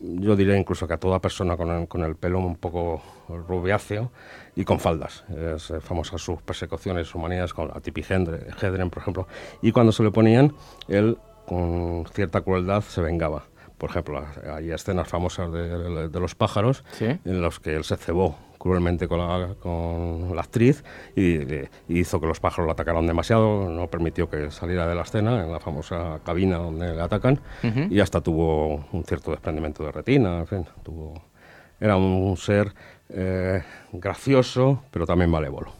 [0.00, 4.12] yo diría incluso que a toda persona con el, con el pelo un poco rubiáceo
[4.54, 5.24] y con faldas.
[5.28, 9.26] Es eh, famosa sus persecuciones, sus manías con la Tippi Hedren, por ejemplo.
[9.60, 10.54] Y cuando se le ponían,
[10.86, 13.44] él con cierta crueldad se vengaba.
[13.76, 18.36] Por ejemplo, hay escenas famosas de, de los pájaros en los que él se cebó
[18.58, 20.84] cruelmente con la, con la actriz
[21.16, 21.38] y,
[21.88, 25.52] hizo que los pájaros la atacaran demasiado, no permitió que saliera de la escena en
[25.52, 30.46] la famosa cabina donde le atacan y hasta tuvo un cierto desprendimiento de retina, en
[30.46, 31.14] fin, tuvo,
[31.80, 32.74] era un ser
[33.08, 35.72] eh, gracioso pero también malévolo.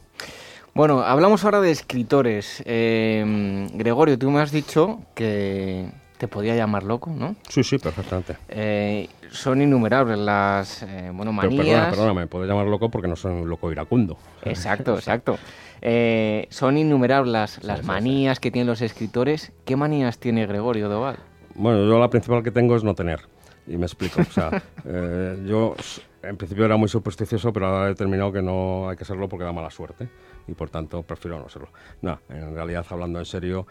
[0.75, 2.62] Bueno, hablamos ahora de escritores.
[2.64, 7.37] Eh, Gregorio, tú me has dicho que te podía llamar loco, ¿no?
[7.48, 8.37] Sí, sí, perfectamente.
[8.48, 11.57] Eh, son innumerables las eh, bueno, manías.
[11.57, 14.18] Pero perdona, perdona, me puedo llamar loco porque no soy un loco iracundo.
[14.42, 15.38] Exacto, exacto.
[15.81, 19.52] Eh, son innumerables las, las manías que tienen los escritores.
[19.64, 21.18] ¿Qué manías tiene Gregorio Doval?
[21.54, 23.20] Bueno, yo la principal que tengo es no tener.
[23.66, 24.20] Y me explico.
[24.20, 25.76] O sea, eh, yo
[26.22, 29.44] en principio era muy supersticioso, pero ahora he determinado que no hay que serlo porque
[29.44, 30.09] da mala suerte.
[30.46, 31.68] Y por tanto prefiero no serlo.
[32.02, 33.66] No, en realidad, hablando en serio,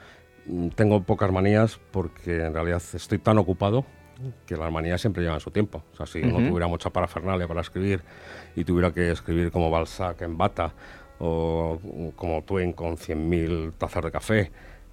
[0.75, 3.85] tengo pocas manías porque en realidad estoy tan ocupado
[4.45, 5.83] que las manías siempre llevan su tiempo.
[5.93, 8.01] O sea, si uno tuviera mucha parafernalia para escribir
[8.55, 10.73] y tuviera que escribir como Balzac en bata
[11.19, 11.79] o
[12.15, 14.51] como Twain con 100.000 tazas de café,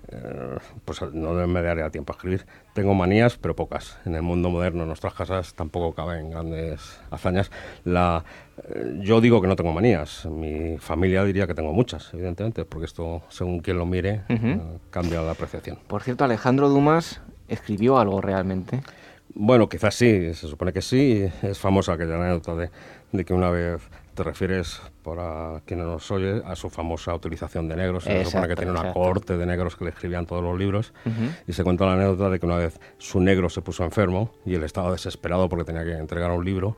[0.08, 2.46] eh, pues no me daría tiempo a escribir.
[2.74, 3.98] Tengo manías, pero pocas.
[4.04, 7.50] En el mundo moderno, en nuestras casas, tampoco caben grandes hazañas.
[7.84, 8.24] La,
[8.68, 10.26] eh, yo digo que no tengo manías.
[10.26, 15.22] Mi familia diría que tengo muchas, evidentemente, porque esto, según quien lo mire, eh, cambia
[15.22, 15.78] la apreciación.
[15.86, 18.80] Por cierto, Alejandro Dumas escribió algo realmente.
[19.34, 21.28] Bueno, quizás sí, se supone que sí.
[21.42, 22.70] Es famosa aquella anécdota de,
[23.12, 23.82] de que una vez
[24.14, 28.04] te refieres, para quien no nos oye, a su famosa utilización de negros.
[28.04, 30.92] Se supone que tiene una corte de negros que le escribían todos los libros.
[31.46, 34.54] Y se cuenta la anécdota de que una vez su negro se puso enfermo y
[34.54, 36.76] él estaba desesperado porque tenía que entregar un libro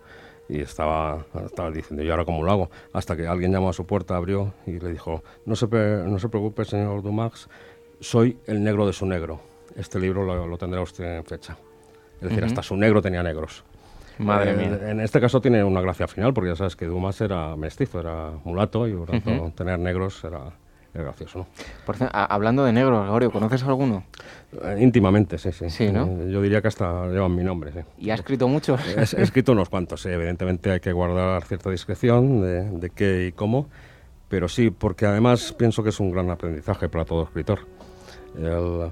[0.49, 2.71] y estaba, estaba diciendo, ¿y ahora cómo lo hago?
[2.93, 6.29] Hasta que alguien llamó a su puerta, abrió y le dijo, no se, no se
[6.29, 7.49] preocupe, señor Dumax,
[8.01, 9.41] soy el negro de su negro.
[9.77, 11.57] Este libro lo, tendrá usted en fecha.
[12.21, 13.65] Es decir, hasta su negro tenía negros.
[14.19, 14.91] Madre Eh, mía.
[14.91, 18.33] En este caso tiene una gracia final, porque ya sabes que Dumas era mestizo, era
[18.45, 20.53] mulato, y por tanto tener negros era,
[20.95, 21.47] era gracioso, ¿no?
[21.85, 24.05] Por a- hablando de negros, Gregorio, ¿conoces alguno?
[24.63, 25.69] Eh, íntimamente, sí, sí.
[25.71, 26.07] Sí, ¿no?
[26.07, 27.81] Eh, yo diría que hasta llevan mi nombre, sí.
[27.99, 28.81] ¿Y ha escrito muchos?
[28.87, 33.27] He, he escrito unos cuantos, sí, evidentemente hay que guardar cierta discreción de, de qué
[33.29, 33.69] y cómo,
[34.29, 37.61] pero sí, porque además pienso que es un gran aprendizaje para todo escritor.
[38.37, 38.91] El-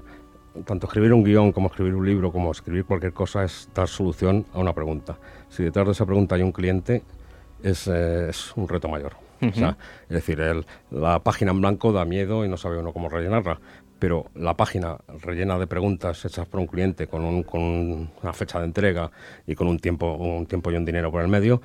[0.65, 4.45] tanto escribir un guion como escribir un libro, como escribir cualquier cosa, es dar solución
[4.53, 5.17] a una pregunta.
[5.49, 7.03] Si detrás de esa pregunta hay un cliente,
[7.63, 9.13] es, eh, es un reto mayor.
[9.41, 12.93] O sea, es decir, el- la página en blanco da miedo y no sabe uno
[12.93, 13.59] cómo rellenarla,
[13.99, 17.61] pero la página rellena de preguntas hechas por un cliente con, un- con
[18.21, 19.11] una fecha de entrega
[19.47, 21.61] y con un tiempo, un tiempo y un dinero por el medio,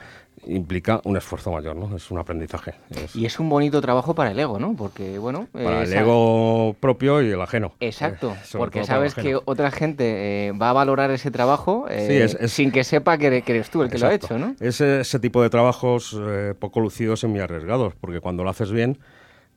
[0.46, 1.94] implica un esfuerzo mayor, ¿no?
[1.94, 2.74] Es un aprendizaje.
[2.90, 4.74] Es Y es un bonito trabajo para el ego, ¿no?
[4.74, 5.48] Porque, bueno...
[5.52, 7.74] para eh, el sa- ego propio y el ajeno.
[7.80, 11.86] Exacto, Eh, porque para el sabes que otra gente eh, va a valorar ese trabajo
[11.90, 14.28] eh, Sí, es- es- sin que sepa que, eres- que eres tú el que Exacto.
[14.28, 14.66] lo ha hecho, ¿no?
[14.66, 16.18] Es ese tipo de trabajos
[16.58, 18.98] poco lucidos y muy arriesgados, porque cuando lo haces bien,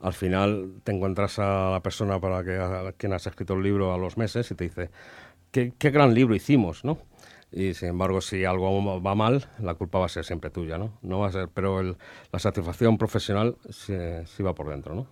[0.04, 3.94] al final te encuentras a la persona para que, a quien has escrito el libro
[3.94, 4.89] a los meses y te dice,
[5.52, 6.98] qué, gran libro hicimos, ¿no?
[7.54, 10.98] Y sin embargo, si algo va mal, la culpa va a ser siempre tuya, ¿no?
[11.02, 15.08] No va a ser, pero la satisfacción profesional sí, va por dentro, ¿no?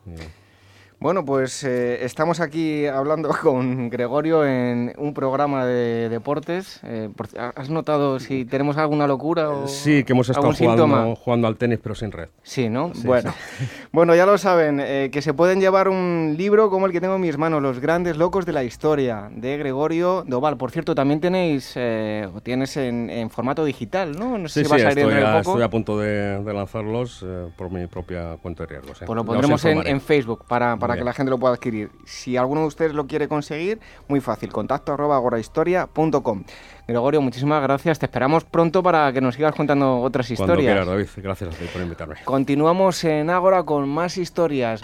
[1.02, 6.80] Bueno, pues eh, estamos aquí hablando con Gregorio en un programa de deportes.
[6.84, 7.10] Eh,
[7.56, 11.80] ¿Has notado si tenemos alguna locura o Sí, que hemos estado jugando, jugando al tenis,
[11.82, 12.30] pero sin red.
[12.44, 12.92] Sí, ¿no?
[13.04, 13.34] bueno.
[13.92, 17.16] bueno, ya lo saben, eh, que se pueden llevar un libro como el que tengo
[17.16, 20.58] en mis manos, Los grandes locos de la historia, de Gregorio Doval.
[20.58, 24.38] Por cierto, también tenéis, eh, o tienes en, en formato digital, ¿no?
[24.38, 25.52] No sé Sí, si vas a ir estoy, dentro de a, poco.
[25.54, 29.00] estoy a punto de, de lanzarlos eh, por mi propia cuenta de riesgos.
[29.04, 31.92] Pues lo pondremos en, Facebook para, para Muy que la gente lo pueda adquirir.
[32.06, 36.44] Si alguno de ustedes lo quiere conseguir, muy fácil, contacto arroba agorahistoria.com.
[36.88, 38.00] Gregorio, muchísimas gracias.
[38.00, 40.74] Te esperamos pronto para que nos sigas contando otras Cuando historias.
[40.74, 41.08] quieras, David.
[41.18, 42.16] Gracias a ti por invitarme.
[42.26, 44.82] Continuamos en Ágora con más historias.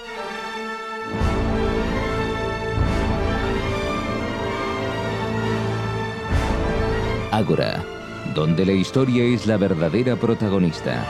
[7.31, 7.83] Ágora,
[8.33, 11.05] donde la historia es la verdadera protagonista.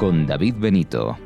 [0.00, 1.18] Con David Benito.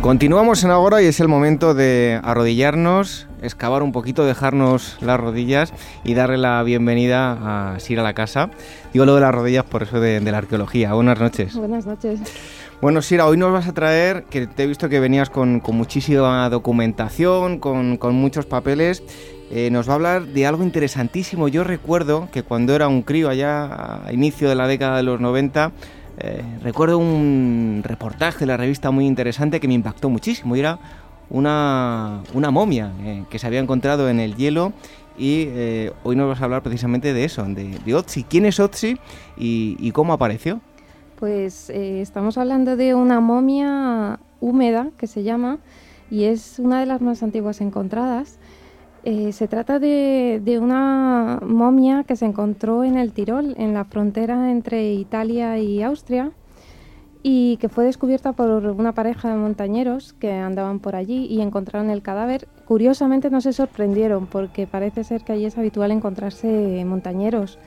[0.00, 5.72] Continuamos en Agora y es el momento de arrodillarnos, excavar un poquito, dejarnos las rodillas
[6.02, 8.50] y darle la bienvenida a Sira a la casa.
[8.92, 10.94] Digo lo de las rodillas por eso de, de la arqueología.
[10.94, 11.54] Buenas noches.
[11.54, 12.18] Buenas noches.
[12.80, 16.48] Bueno, Sira, hoy nos vas a traer, que te he visto que venías con, muchísima
[16.48, 19.02] documentación, con, muchos papeles.
[19.50, 21.48] eh, nos va a hablar de algo interesantísimo.
[21.48, 25.20] Yo recuerdo que cuando era un crío allá a inicio de la década de los
[25.20, 25.72] 90,
[26.20, 30.56] eh, recuerdo un reportaje de la revista muy interesante que me impactó muchísimo.
[30.56, 30.78] Era
[31.28, 34.72] una, momia eh, que se había encontrado en el hielo
[35.18, 35.48] y
[36.02, 38.24] hoy nos vas a hablar precisamente de eso, de, de Otzi.
[38.24, 38.96] ¿Quién es Otzi
[39.36, 40.62] y cómo apareció?
[41.20, 45.58] Pues eh, estamos hablando de una momia húmeda, que se llama,
[46.10, 48.38] y es una de las más antiguas encontradas.
[49.04, 53.84] Eh, se trata de, de, una momia que se encontró en el Tirol, en la
[53.84, 56.32] frontera entre Italia y Austria,
[57.22, 61.90] y que fue descubierta por una pareja de montañeros que andaban por allí y encontraron
[61.90, 62.48] el cadáver.
[62.64, 67.58] Curiosamente no se sorprendieron porque parece ser que allí es habitual encontrarse montañeros.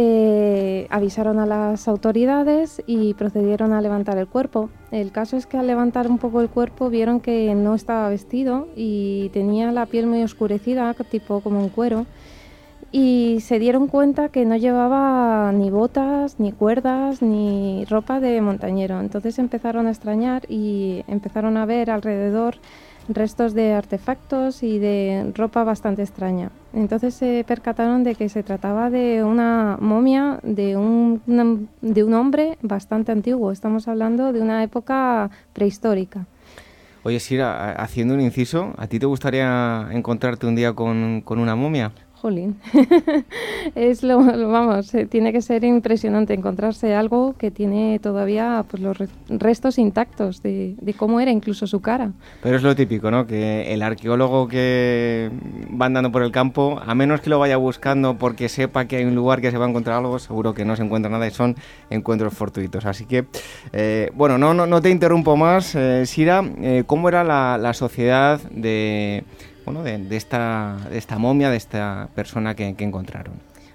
[0.00, 4.70] Eh, avisaron a las autoridades y procedieron a levantar el cuerpo.
[4.92, 8.68] El caso es que al levantar un poco el cuerpo vieron que no estaba vestido
[8.76, 12.06] y tenía la piel muy oscurecida, tipo como un cuero
[12.92, 19.00] y se dieron cuenta que no llevaba ni botas, ni cuerdas, ni ropa de montañero.
[19.00, 22.54] Entonces empezaron a extrañar y empezaron a ver alrededor
[23.08, 26.50] restos de artefactos y de ropa bastante extraña.
[26.72, 31.22] Entonces se percataron de que se trataba de una momia de un,
[31.80, 33.52] de un hombre bastante antiguo.
[33.52, 36.26] Estamos hablando de una época prehistórica.
[37.04, 41.54] Oye, Sira, haciendo un inciso, ¿a ti te gustaría encontrarte un día con, con una
[41.54, 41.92] momia?
[42.20, 42.56] Jolín,
[43.76, 48.98] es lo, vamos, eh, tiene que ser impresionante encontrarse algo que tiene todavía pues, los
[49.28, 52.10] restos intactos de, cómo era incluso su cara.
[52.42, 53.26] Pero es lo típico, ¿no?
[53.26, 55.30] Que el arqueólogo que
[55.80, 59.04] va andando por el campo, a menos que lo vaya buscando porque sepa que hay
[59.04, 61.30] un lugar que se va a encontrar algo, seguro que no se encuentra nada y
[61.30, 61.54] son
[61.88, 62.84] encuentros fortuitos.
[62.84, 63.26] Así que,
[63.72, 66.42] eh, bueno, no, no, no, te interrumpo más, eh, Sira.
[66.86, 69.24] ¿Cómo era la sociedad de
[69.72, 73.34] de, esta, esta momia, de esta persona que, encontraron.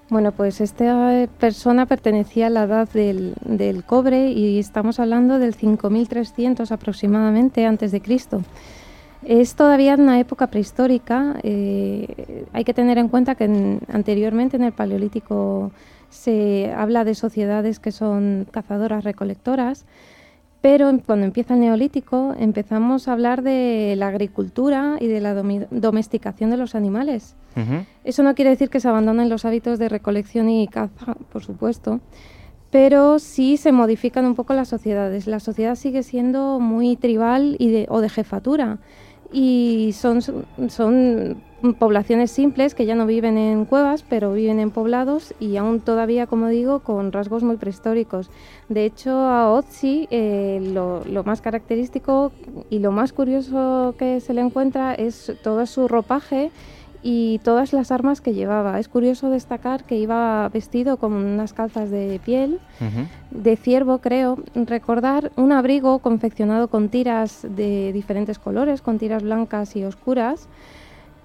[0.09, 5.53] Bueno, pues esta persona pertenecía a la edad del, del cobre y estamos hablando del
[5.53, 8.41] 5300 aproximadamente antes de Cristo.
[9.25, 11.35] Es todavía una época prehistórica.
[11.43, 13.45] Eh, hay que tener en cuenta que
[13.87, 15.71] anteriormente en el Paleolítico
[16.09, 19.85] se habla de sociedades que son cazadoras recolectoras
[20.63, 26.51] pero cuando empieza el neolítico empezamos a hablar de la agricultura y de la domesticación
[26.51, 27.35] de los animales.
[28.05, 31.99] Eso no quiere decir que se abandonen los hábitos de recolección y caza, por supuesto,
[32.71, 35.27] pero sí se modifican un poco las sociedades.
[35.27, 38.79] La sociedad sigue siendo muy tribal y de, o de jefatura
[39.33, 41.41] y son, son
[41.79, 46.27] poblaciones simples que ya no viven en cuevas, pero viven en poblados y aún todavía,
[46.27, 48.29] como digo, con rasgos muy prehistóricos.
[48.69, 52.31] De hecho, a Otzi eh, lo, lo, más característico
[52.69, 56.51] y lo más curioso que se le encuentra es todo su ropaje
[57.03, 58.79] y todas las armas que llevaba.
[58.79, 62.59] Es curioso destacar que iba vestido con unas calzas de piel,
[63.29, 69.75] de ciervo creo, recordar un abrigo confeccionado con tiras de diferentes colores, con tiras blancas
[69.75, 70.47] y oscuras.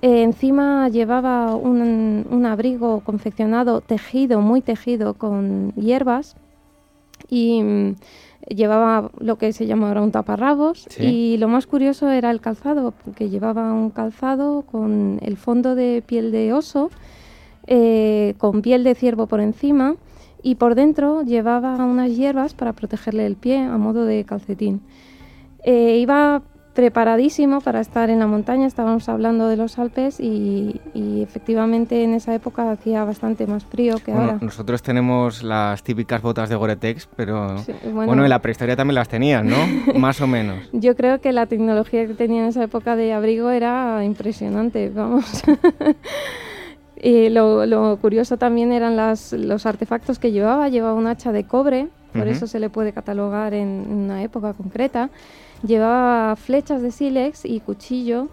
[0.03, 6.37] Eh, encima llevaba un, un, abrigo confeccionado, tejido, muy tejido, con hierbas
[7.29, 7.95] y
[8.47, 12.95] llevaba lo que se llama ahora un taparrabos y lo más curioso era el calzado,
[13.17, 16.91] que llevaba un calzado con el fondo de piel de oso,
[17.67, 19.97] eh, con piel de ciervo por encima
[20.43, 24.81] y por dentro llevaba unas hierbas para protegerle el pie a modo de calcetín.
[25.65, 26.43] Eh, iba
[26.79, 28.65] preparadísimo para estar en la montaña.
[28.65, 34.13] Estábamos hablando de los Alpes y, efectivamente en esa época hacía bastante más frío que
[34.13, 34.39] ahora.
[34.41, 37.57] Nosotros tenemos las típicas botas de Gore-Tex, pero
[37.93, 39.57] bueno, en la prehistoria también las tenían, ¿no?
[39.99, 40.69] más o menos.
[40.73, 45.43] Yo creo que la tecnología que tenía en esa época de abrigo era impresionante, vamos.
[47.03, 50.69] y lo, curioso también eran las, los artefactos que llevaba.
[50.69, 55.11] Llevaba un hacha de cobre, por eso se le puede catalogar en una época concreta.
[55.63, 58.29] Llevaba flechas de sílex y cuchillo,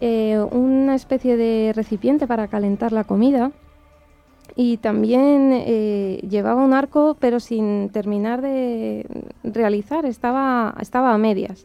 [0.00, 3.52] eh, una especie de recipiente para calentar la comida
[4.56, 9.06] y también eh, llevaba un arco pero sin terminar de
[9.42, 11.64] realizar, estaba, estaba a medias.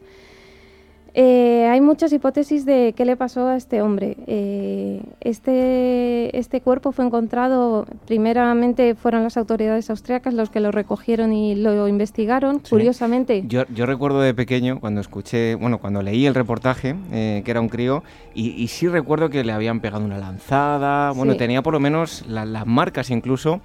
[1.13, 4.17] Eh, hay muchas hipótesis de qué le pasó a este hombre.
[4.27, 11.33] Eh, este, este cuerpo fue encontrado, primeramente fueron las autoridades austriacas los que lo recogieron
[11.33, 13.43] y lo investigaron, curiosamente.
[13.47, 17.61] Yo, yo, recuerdo de pequeño, cuando escuché, bueno, cuando leí el reportaje, eh, que era
[17.61, 18.03] un crío,
[18.33, 22.65] y, sí recuerdo que le habían pegado una lanzada, bueno, tenía por lo menos las
[22.65, 23.59] marcas incluso,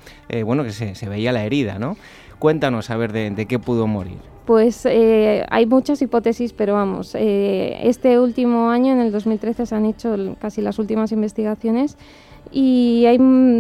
[0.45, 1.97] bueno, que se, se, veía la herida, ¿no?
[2.39, 4.34] Cuéntanos a ver de qué pudo morir.
[4.45, 9.75] Pues eh, hay muchas hipótesis, pero vamos, eh, este último año, en el 2013, se
[9.75, 11.97] han hecho casi las últimas investigaciones
[12.53, 13.07] y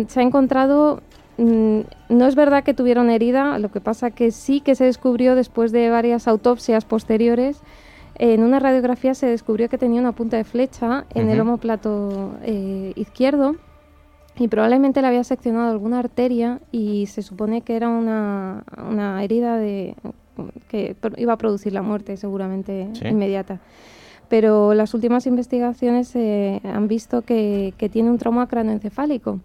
[0.09, 1.01] se ha encontrado,
[1.39, 1.80] mm,
[2.11, 5.72] no es verdad que tuvieron herida, lo que pasa que sí que se descubrió después
[5.72, 7.62] de varias autopsias posteriores,
[8.16, 12.93] en una radiografía se descubrió que tenía una punta de flecha en el homóplato eh,
[12.95, 13.57] izquierdo
[14.37, 19.57] y probablemente le había seccionado alguna arteria y se supone que era una, una herida
[19.57, 19.97] de
[20.68, 23.61] que iba a producir la muerte seguramente inmediata.
[24.28, 29.41] Pero las últimas investigaciones eh, han visto que, tiene un trauma cranoencefálico.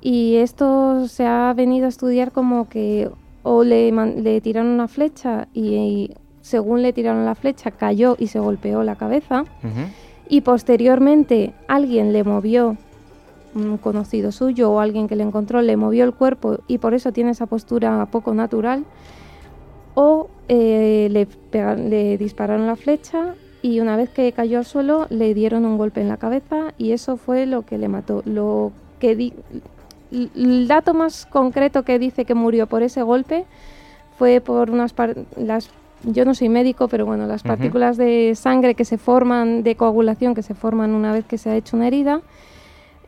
[0.00, 3.10] Y esto se ha venido a estudiar como que
[3.42, 6.10] o le, le tiraron una flecha y,
[6.40, 9.44] según le tiraron la flecha cayó y se golpeó la cabeza.
[10.28, 12.76] Y posteriormente alguien le movió
[13.54, 17.12] un conocido suyo o alguien que le encontró le movió el cuerpo y por eso
[17.12, 18.84] tiene esa postura poco natural,
[20.00, 21.26] o eh, le,
[21.76, 26.00] le dispararon la flecha y una vez que cayó al suelo le dieron un golpe
[26.00, 28.22] en la cabeza y eso fue lo que le mató.
[28.24, 28.70] Lo
[29.00, 29.32] que
[30.12, 33.44] el dato más concreto que dice que murió por ese golpe
[34.16, 34.94] fue por unas
[35.36, 35.68] las
[36.04, 40.32] yo no soy médico, pero bueno, las partículas de sangre que se forman de coagulación
[40.36, 42.20] que se forman una vez que se ha hecho una herida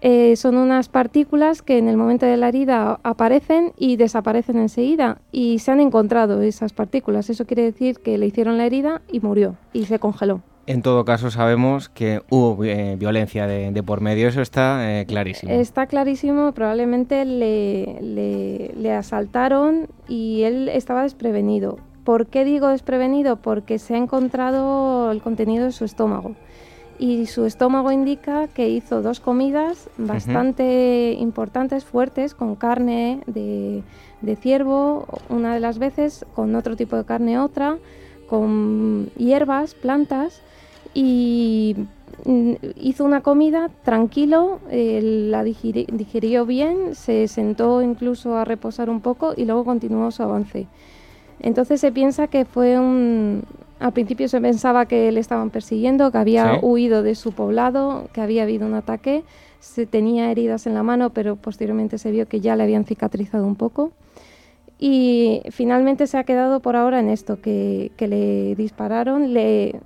[0.01, 5.19] eh, son unas partículas que en el momento de la herida aparecen y desaparecen enseguida
[5.31, 7.29] y se han encontrado esas partículas.
[7.29, 10.41] Eso quiere decir que le hicieron la herida y murió y se congeló.
[10.67, 15.53] En todo caso sabemos que hubo eh, violencia de, por medio, eso está eh, clarísimo.
[15.53, 21.79] Está clarísimo, probablemente le, le asaltaron y él estaba desprevenido.
[22.05, 23.37] ¿Por qué digo desprevenido?
[23.37, 26.37] Porque se ha encontrado el contenido de su estómago
[27.01, 33.83] y su estómago indica que hizo dos comidas bastante importantes, fuertes, con carne de,
[34.37, 37.79] ciervo una de las veces, con otro tipo de carne otra,
[38.29, 40.43] con hierbas, plantas
[40.93, 41.75] y
[42.27, 49.33] mm, hizo una comida tranquilo, la digirió bien, se sentó incluso a reposar un poco
[49.35, 50.67] y luego continuó su avance.
[51.41, 53.45] Entonces se piensa que fue un,
[53.81, 58.21] al principio se pensaba que le estaban persiguiendo, que había huido de su poblado, que
[58.21, 59.25] había habido un ataque,
[59.59, 63.47] se tenía heridas en la mano, pero posteriormente se vio que ya le habían cicatrizado
[63.47, 63.93] un poco.
[64.79, 69.81] Y finalmente se ha quedado por ahora en esto, que, le dispararon, le,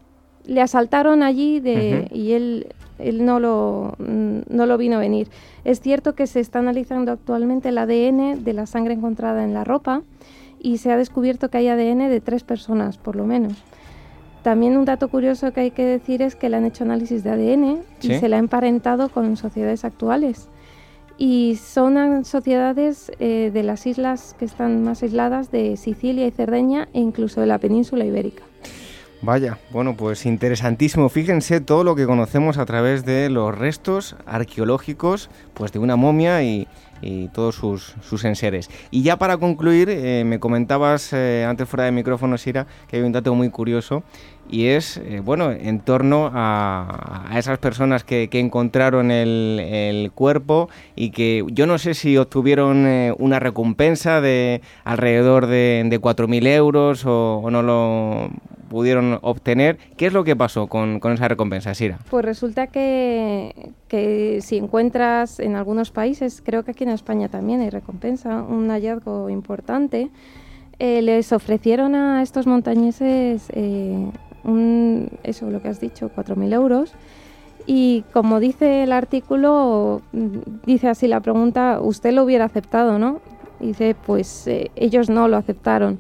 [0.45, 2.67] le asaltaron allí de, y él,
[2.99, 5.29] él no, lo, no lo vino a venir.
[5.65, 9.63] Es cierto que se está analizando actualmente el ADN de la sangre encontrada en la
[9.63, 10.03] ropa
[10.61, 13.63] y se ha descubierto que hay ADN de tres personas, por lo menos.
[14.45, 17.31] También un dato curioso que hay que decir es que le han hecho análisis de
[17.31, 20.51] ADN y se le ha emparentado con sociedades actuales.
[21.17, 26.89] Y son sociedades eh, de las islas que están más aisladas de Sicilia y Cerdeña
[26.93, 28.43] e incluso de la península ibérica.
[29.23, 31.09] Vaya, bueno, pues interesantísimo.
[31.09, 36.43] Fíjense todo lo que conocemos a través de los restos arqueológicos pues de una momia
[36.43, 36.69] y,
[37.01, 38.71] y todos sus, sus enseres.
[38.91, 43.03] Y ya para concluir, eh, me comentabas eh, antes fuera de micrófono, Sira, que hay
[43.03, 44.03] un dato muy curioso
[44.51, 51.45] y es, eh, bueno, en torno a, esas personas que, encontraron el, cuerpo y que
[51.51, 52.87] yo no sé si obtuvieron
[53.19, 58.31] una recompensa de alrededor de, de 4.000 euros o, o, no lo
[58.75, 59.79] pudieron obtener.
[59.97, 61.99] ¿Qué es lo que pasó con, esa recompensa, Sira?
[62.11, 67.61] Pues resulta que, que, si encuentras en algunos países, creo que aquí en España también
[67.61, 70.11] hay recompensa, un hallazgo importante,
[70.81, 74.11] eh, les ofrecieron a estos montañeses, eh,
[74.45, 76.93] un, eso lo que has dicho, 4.000 euros.
[77.67, 80.03] Y como dice el artículo,
[80.67, 83.21] dice así la pregunta, ¿usted lo hubiera aceptado, no?
[83.61, 85.99] dice, pues eh, ellos no lo aceptaron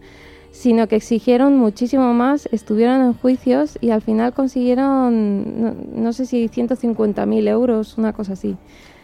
[0.54, 6.48] sino que exigieron muchísimo más, estuvieron en juicios y al final consiguieron, no, sé si
[6.48, 8.56] 150.000 euros, una cosa así.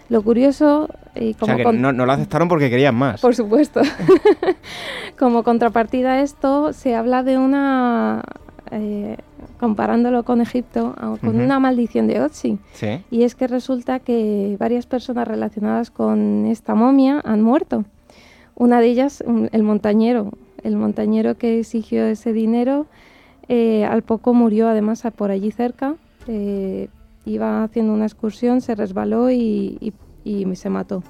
[0.08, 0.88] Lo curioso...
[1.16, 3.20] Y como no, lo aceptaron porque querían más.
[3.20, 3.80] Por supuesto.
[5.18, 8.22] como contrapartida a esto, se habla de una...
[8.70, 9.16] Eh,
[9.60, 12.58] comparándolo con Egipto, con una maldición de Otzi.
[13.10, 17.84] Y es que resulta que varias personas relacionadas con esta momia han muerto.
[18.54, 20.32] Una de ellas, el montañero,
[20.64, 22.86] el montañero que exigió ese dinero
[23.48, 25.96] eh, al poco murió además por allí cerca.
[26.26, 26.88] Eh,
[27.26, 29.92] iba haciendo una excursión, se resbaló y,
[30.54, 31.02] se mató.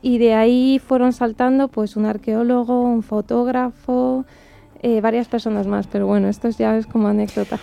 [0.00, 4.24] Y de ahí fueron saltando pues un arqueólogo, un fotógrafo,
[4.82, 7.58] eh, varias personas más, pero bueno, esto ya es como anécdota.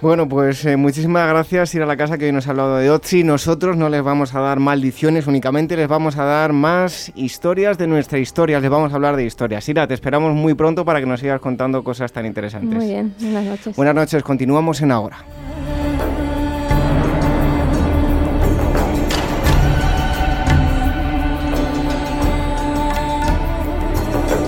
[0.00, 2.90] Bueno, pues eh, muchísimas gracias ir a la casa que hoy nos ha hablado de
[2.90, 3.24] Otzi.
[3.24, 7.86] Nosotros no les vamos a dar maldiciones únicamente, les vamos a dar más historias de
[7.86, 9.66] nuestra historia, les vamos a hablar de historias.
[9.68, 12.74] Ira, te esperamos muy pronto para que nos sigas contando cosas tan interesantes.
[12.74, 13.76] Muy bien, buenas noches.
[13.76, 15.16] Buenas noches, continuamos en Ahora.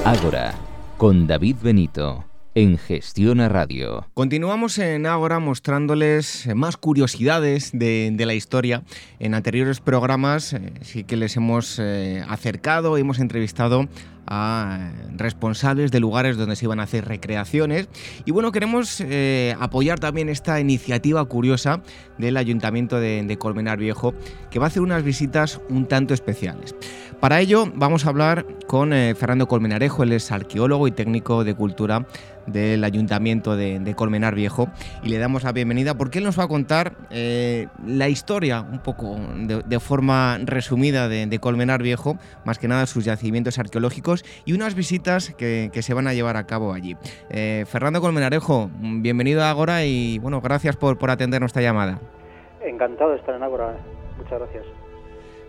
[0.04, 0.54] Ágora,
[0.96, 2.24] con David Benito.
[2.54, 4.06] en Gestión a Radio.
[4.14, 8.82] Continuamos en Ágora mostrándoles más curiosidades de, la historia.
[9.18, 13.88] En anteriores programas eh, sí que les hemos eh, acercado, hemos entrevistado
[14.26, 17.88] a responsables de lugares donde se iban a hacer recreaciones.
[18.24, 21.80] Y bueno, queremos eh, apoyar también esta iniciativa curiosa
[22.18, 24.14] del Ayuntamiento de, Colmenar Viejo,
[24.50, 26.74] que va a hacer unas visitas un tanto especiales.
[27.20, 31.54] Para ello vamos a hablar con eh, Fernando Colmenarejo, él es arqueólogo y técnico de
[31.54, 32.06] cultura
[32.46, 34.68] del Ayuntamiento de, Colmenar Viejo
[35.02, 38.78] y le damos la bienvenida porque él nos va a contar eh, la historia un
[38.80, 44.74] poco de, forma resumida de, Colmenar Viejo, más que nada sus yacimientos arqueológicos y unas
[44.74, 46.96] visitas que, se van a llevar a cabo allí.
[47.30, 52.00] Eh, Fernando Colmenarejo, bienvenido a Agora y bueno, gracias por, por atender nuestra llamada.
[52.60, 53.76] Encantado de estar en Agora,
[54.18, 54.64] muchas gracias.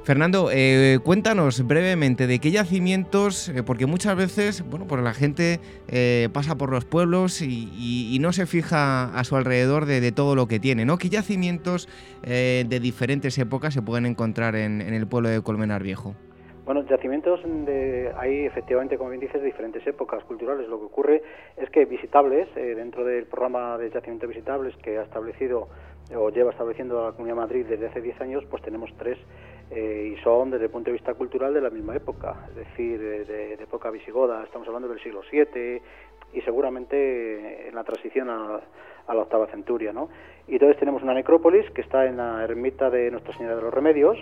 [0.08, 5.60] Fernando, eh, cuéntanos brevemente de qué yacimientos, eh, porque muchas veces, bueno, pues la gente
[5.90, 10.48] eh, pasa por los pueblos y, no se fija a su alrededor de, todo lo
[10.48, 10.98] que tiene, ¿no?
[10.98, 11.90] ¿Qué yacimientos
[12.24, 16.16] de diferentes épocas se pueden encontrar en, el pueblo de Colmenar Viejo?
[16.68, 20.68] Bueno, yacimientos de, hay efectivamente, como bien dices, diferentes épocas culturales.
[20.68, 21.24] Lo que ocurre
[21.56, 25.70] es que visitables, dentro del programa de yacimientos visitables que ha establecido
[26.14, 29.18] o lleva estableciendo la Comunidad de Madrid desde hace 10 años, pues tenemos tres
[29.72, 33.00] eh, y son desde el punto de vista cultural de la misma época, es decir,
[33.00, 35.82] de, época visigoda, estamos hablando del siglo VII
[36.34, 38.60] y seguramente en la transición a,
[39.08, 39.94] la octava centuria.
[39.94, 40.10] ¿no?
[40.50, 43.74] Y entonces tenemos una necrópolis que está en la ermita de Nuestra Señora de los
[43.74, 44.18] Remedios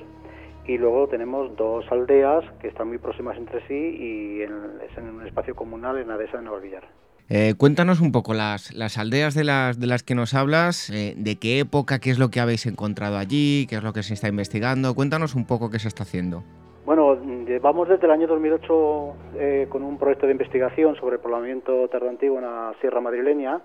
[0.68, 4.54] y luego tenemos dos aldeas que están muy próximas entre sí y en,
[4.90, 6.84] es en un espacio comunal en la dehesa de Nueva Villar.
[7.28, 11.16] Eh, cuéntanos un poco las, las aldeas de las, de las que nos hablas, eh,
[11.18, 14.14] de qué época, qué es lo que habéis encontrado allí, qué es lo que se
[14.14, 14.94] está investigando.
[14.94, 16.44] Cuéntanos un poco qué se está haciendo.
[16.86, 17.16] Bueno,
[17.48, 22.36] llevamos desde el año 2008 eh, con un proyecto de investigación sobre el poblamiento tardantino
[22.36, 23.60] en la Sierra Madrileña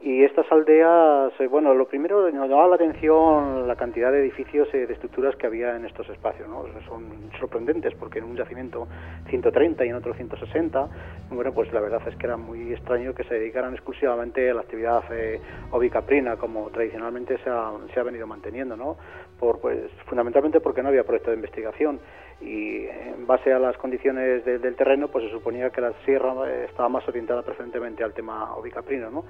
[0.00, 4.68] y estas aldeas, eh, bueno, lo primero nos llamaba la atención la cantidad de edificios
[4.72, 6.64] y de estructuras que había en estos espacios, ¿no?
[6.86, 8.86] Son sorprendentes porque en un yacimiento
[9.28, 10.88] 130 y en otro 160,
[11.30, 14.60] bueno, pues la verdad es que era muy extraño que se dedicaran exclusivamente a la
[14.60, 15.40] actividad eh,
[15.72, 18.96] ovicaprina como tradicionalmente se ha, se ha venido manteniendo, ¿no?
[19.40, 22.00] Por, pues, fundamentalmente porque no había proyecto de investigación
[22.40, 26.66] y en base a las condiciones del terreno, pues se suponía que la sierra eh,
[26.68, 29.24] estaba más orientada preferentemente al tema ovicaprino, ¿no?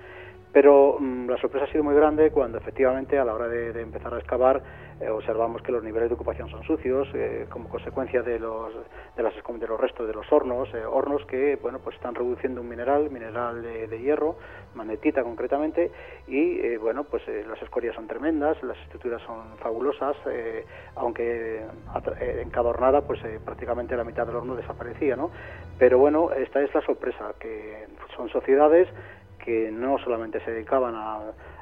[0.53, 4.15] Pero mm, la sorpresa ha sido muy grande cuando efectivamente a la hora de, empezar
[4.15, 4.63] a excavar
[5.01, 8.73] eh, observamos que los niveles de ocupación son sucios eh, como consecuencia de los,
[9.17, 12.63] de, las, de los restos de los hornos, eh, hornos que bueno pues están reduciendo
[12.63, 14.37] un mineral, mineral de, hierro,
[14.75, 15.93] magnetita concretamente,
[16.27, 20.17] y bueno pues las escorias son tremendas, las estructuras son fabulosas,
[20.95, 21.65] aunque
[22.43, 25.31] encadornada pues prácticamente la mitad del horno desaparecía, ¿no?
[25.79, 27.87] Pero bueno, esta es la sorpresa, que
[28.17, 28.89] son sociedades
[29.49, 30.95] que no solamente se dedicaban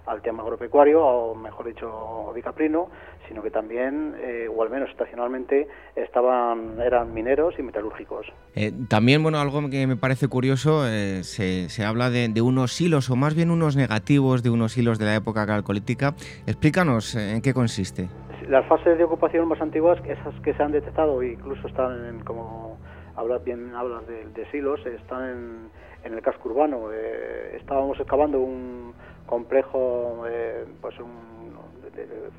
[0.06, 2.88] al tema agropecuario, o mejor dicho, bicaprino,
[3.28, 8.26] sino que también, eh, o al menos estacionalmente, estaban, eran mineros y metalúrgicos.
[8.56, 12.80] Eh, también, bueno, algo que me parece curioso, eh, se, se, habla de, de, unos
[12.80, 16.14] hilos, o más bien unos negativos de unos hilos de la época calcolítica.
[16.48, 18.08] Explícanos en qué consiste.
[18.48, 22.78] Las fases de ocupación más antiguas, esas que se han detectado, incluso están en, como
[23.14, 25.70] hablas bien hablas de, de silos, están en
[26.06, 26.92] en el casco urbano.
[26.92, 28.94] Eh, estábamos excavando un
[29.26, 31.36] complejo, eh, pues un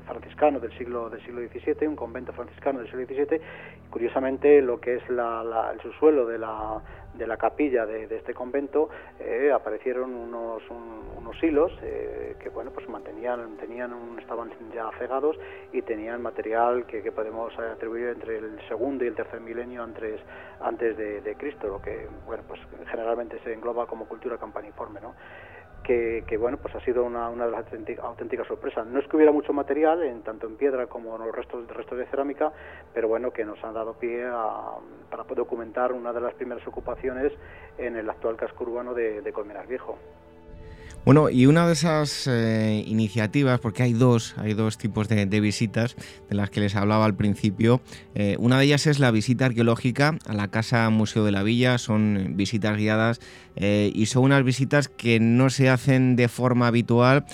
[0.06, 3.40] franciscano del siglo del siglo XVII, un convento franciscano del siglo XVII.
[3.86, 6.80] Y curiosamente, lo que es el subsuelo de la,
[7.18, 8.88] de la capilla de, este convento
[9.18, 15.36] eh, aparecieron unos, unos hilos que bueno pues mantenían tenían estaban ya cegados
[15.72, 20.20] y tenían material que, podemos atribuir entre el segundo y el tercer milenio antes
[20.60, 22.60] antes de, de Cristo, lo que bueno pues
[22.90, 25.14] generalmente se engloba como cultura campaniforme, ¿no?
[25.88, 27.64] Que, bueno, pues ha sido una, de las
[28.02, 28.86] auténticas sorpresas.
[28.86, 31.96] No es que hubiera mucho material, en, tanto en piedra como en los restos, restos
[31.96, 32.52] de cerámica,
[32.92, 34.76] pero bueno, que nos han dado pie a,
[35.10, 37.32] para documentar una de las primeras ocupaciones
[37.78, 39.96] en el actual casco urbano de, de Colmenar Viejo.
[41.04, 45.96] Bueno, y una de esas eh, iniciativas, porque hay dos, hay dos tipos de, visitas
[46.28, 47.80] de las que les hablaba al principio.
[48.14, 51.78] Eh, una de ellas es la visita arqueológica a la Casa Museo de la Villa.
[51.78, 53.20] Son visitas guiadas
[53.56, 57.24] eh, y son unas visitas que no se hacen de forma habitual.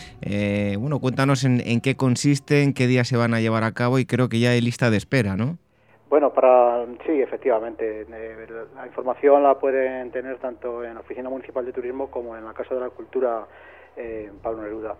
[0.78, 3.98] bueno, cuéntanos en, en qué consiste, en qué día se van a llevar a cabo
[3.98, 5.58] y creo que ya hay lista de espera, ¿no?
[6.08, 8.02] Bueno, para sí, efectivamente.
[8.02, 12.44] Eh, la información la pueden tener tanto en la Oficina Municipal de Turismo como en
[12.44, 13.46] la Casa de la Cultura
[13.96, 14.96] eh, Pablo Neruda.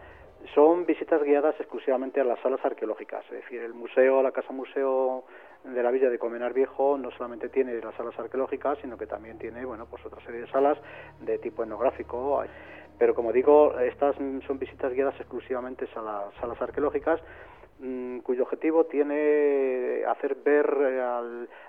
[0.54, 5.24] Son visitas guiadas exclusivamente a las salas arqueológicas, es decir, el museo, la casa museo
[5.64, 9.38] de la villa de Comenar Viejo no solamente tiene las salas arqueológicas, sino que también
[9.38, 10.76] tiene, bueno, pues otra serie de salas
[11.20, 12.44] de tipo etnográfico.
[12.98, 17.20] Pero como digo, estas son visitas guiadas exclusivamente a las salas arqueológicas
[18.24, 21.00] cuyo objetivo tiene hacer ver eh,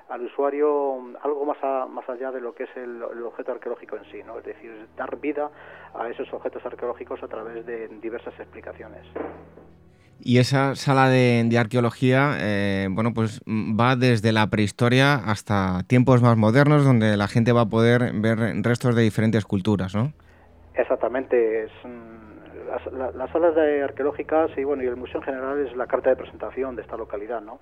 [0.09, 1.57] al, usuario algo más,
[1.89, 4.39] más allá de lo que es el, objeto arqueológico en sí, ¿no?
[4.39, 5.49] es decir, dar vida
[5.93, 9.05] a esos objetos arqueológicos a través de diversas explicaciones.
[10.21, 16.37] Y esa sala de, arqueología, eh, bueno, pues va desde la prehistoria hasta tiempos más
[16.37, 20.13] modernos, donde la gente va a poder ver restos de diferentes culturas, ¿no?
[20.73, 21.71] Exactamente, es
[22.91, 26.15] las, salas de arqueológicas y bueno y el museo en general es la carta de
[26.15, 27.59] presentación de esta localidad, ¿no?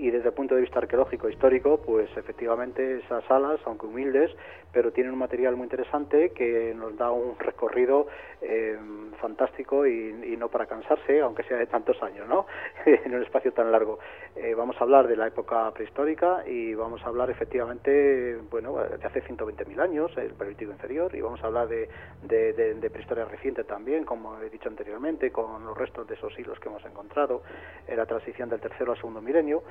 [0.00, 4.30] Y desde el punto de vista arqueológico histórico, pues efectivamente esas salas, aunque humildes,
[4.72, 8.06] pero tienen un material muy interesante que nos da un recorrido
[8.40, 8.78] eh,
[9.20, 12.46] fantástico y, no para cansarse, aunque sea de tantos años, ¿no?
[12.86, 13.98] en un espacio tan largo.
[14.36, 19.06] Eh, vamos a hablar de la época prehistórica y vamos a hablar efectivamente, bueno, de
[19.06, 21.90] hace 120.000 años, el Paleolítico inferior, y vamos a hablar de,
[22.22, 26.68] de, prehistoria reciente también, como he dicho anteriormente, con los restos de esos hilos que
[26.68, 27.42] hemos encontrado,
[27.86, 29.62] en la transición del tercero al segundo milenio.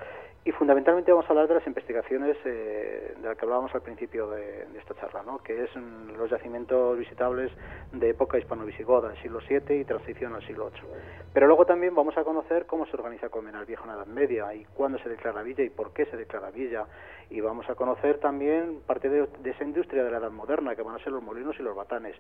[0.46, 4.30] Y fundamentalmente vamos a hablar de las investigaciones eh, de las que hablábamos al principio
[4.30, 5.40] de, esta charla, ¿no?
[5.40, 7.52] que es mm, los yacimientos visitables
[7.92, 10.90] de época hispano-visigoda, siglo VII y transición al siglo VIII.
[11.34, 14.54] Pero luego también vamos a conocer cómo se organiza Colmenar Viejo en la Edad Media
[14.56, 16.86] y cuándo se declara villa y por qué se declara villa.
[17.30, 20.96] Y vamos a conocer también parte de, esa industria de la Edad Moderna, que van
[20.96, 22.16] a ser los molinos y los batanes.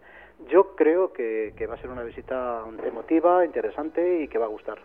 [0.49, 4.77] Yo creo que va a ser una visita emotiva, interesante y que va a gustar.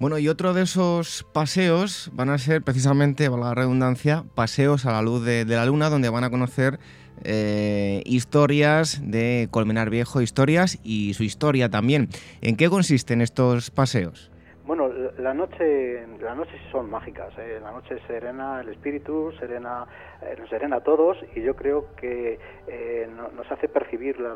[0.00, 4.92] Bueno, y otro de esos paseos van a ser precisamente, valga la redundancia, paseos a
[4.92, 6.80] la luz de, la luna, donde van a conocer
[7.22, 12.08] eh, historias de Colmenar Viejo, historias y su historia también.
[12.42, 14.32] ¿En qué consisten estos paseos?
[14.66, 14.88] Bueno,
[15.18, 17.36] la noche, la noche son mágicas.
[17.38, 17.58] ¿eh?
[17.62, 19.86] La noche serena el espíritu, serena,
[20.22, 24.34] eh, nos serena a todos y yo creo que eh, nos hace percibir la,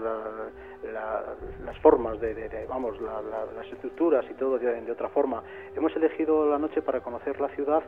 [0.82, 5.42] las formas de, vamos, las estructuras y todo de, otra forma.
[5.74, 7.82] Hemos elegido la noche para conocer la ciudad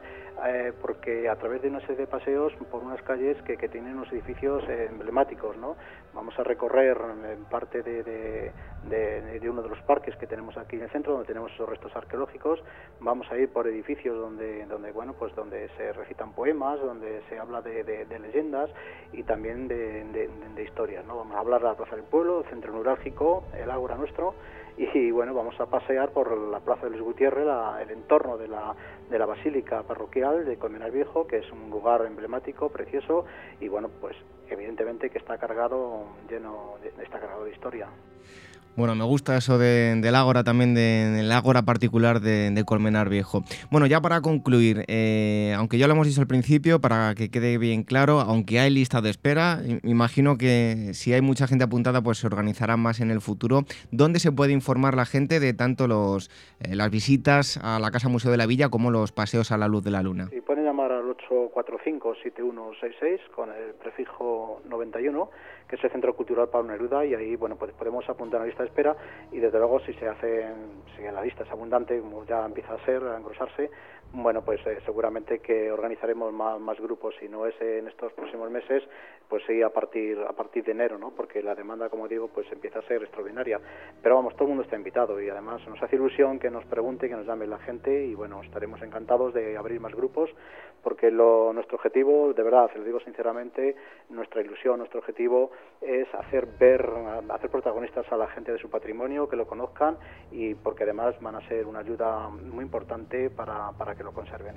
[0.47, 3.97] eh, porque a través de una serie de paseos por unas calles que, que tienen
[3.97, 5.77] unos edificios emblemáticos, ¿no?
[6.15, 6.97] Vamos a recorrer
[7.33, 11.27] en parte de, de, uno de los parques que tenemos aquí en el centro, donde
[11.27, 12.63] tenemos esos restos arqueológicos.
[13.01, 17.39] Vamos a ir por edificios donde, donde bueno, pues donde se recitan poemas, donde se
[17.39, 18.71] habla de, leyendas
[19.13, 21.17] y también de, historias, ¿no?
[21.17, 24.35] Vamos a hablar de la Plaza del Pueblo, centro neurálgico, el ágora nuestro,
[24.77, 27.47] y bueno, vamos a pasear por la Plaza de Luis Gutiérrez,
[27.83, 28.75] el entorno de la,
[29.11, 33.27] de la Basílica Parroquial de Colmenar Viejo, que es un lugar emblemático, precioso,
[33.61, 34.17] y bueno, pues
[34.49, 37.89] evidentemente que está cargado, lleno, está cargado de historia.
[38.77, 43.43] Bueno, me gusta eso del ágora también, del ágora particular de, Colmenar Viejo.
[43.71, 47.59] Bueno, ya para concluir, eh, aunque ya lo hemos dicho al principio, para que quede
[47.59, 52.19] bien claro, aunque hay lista de espera, imagino que si hay mucha gente apuntada, pues
[52.19, 53.65] se organizará más en el futuro.
[53.91, 58.09] ¿Dónde se puede informar la gente de tanto los, eh, las visitas a la Casa
[58.09, 60.29] Museo de la Villa como los paseos a la luz de la luna?
[60.31, 65.31] Sí, pueden llamar al 845-7166 con el prefijo 91
[65.71, 68.49] que es el Centro Cultural Pablo Neruda, y ahí bueno pues podemos apuntar a la
[68.49, 68.97] lista de espera
[69.31, 70.49] y desde luego si se hace,
[70.97, 73.71] si la lista es abundante, como ya empieza a ser, a engrosarse,
[74.13, 78.83] bueno, pues eh, seguramente que organizaremos más, grupos, si no es en estos próximos meses,
[79.29, 81.11] pues sí a partir a partir de enero, ¿no?
[81.11, 83.61] Porque la demanda, como digo, pues empieza a ser extraordinaria.
[84.03, 87.09] Pero vamos, todo el mundo está invitado y además nos hace ilusión que nos pregunte,
[87.09, 90.31] que nos llame la gente y bueno, estaremos encantados de abrir más grupos
[90.83, 93.77] porque lo, nuestro objetivo, de verdad, lo digo sinceramente,
[94.09, 95.51] nuestra ilusión, nuestro objetivo
[95.81, 96.89] es hacer ver,
[97.29, 99.97] hacer protagonistas a la gente de su patrimonio, que lo conozcan
[100.31, 104.57] y porque además van a ser una ayuda muy importante para, para lo conserven.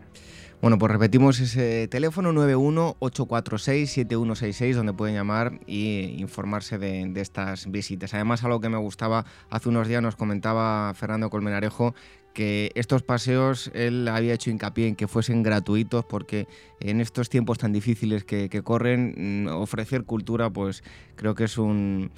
[0.61, 8.13] Bueno, pues repetimos ese teléfono 918467166 donde pueden llamar e informarse de estas visitas.
[8.13, 11.93] Además, algo que me gustaba hace unos días nos comentaba Fernando Colmenarejo
[12.33, 16.47] que estos paseos él había hecho hincapié en que fuesen gratuitos porque
[16.79, 20.83] en estos tiempos tan difíciles que, corren, mm, ofrecer cultura pues
[21.15, 22.09] creo que es una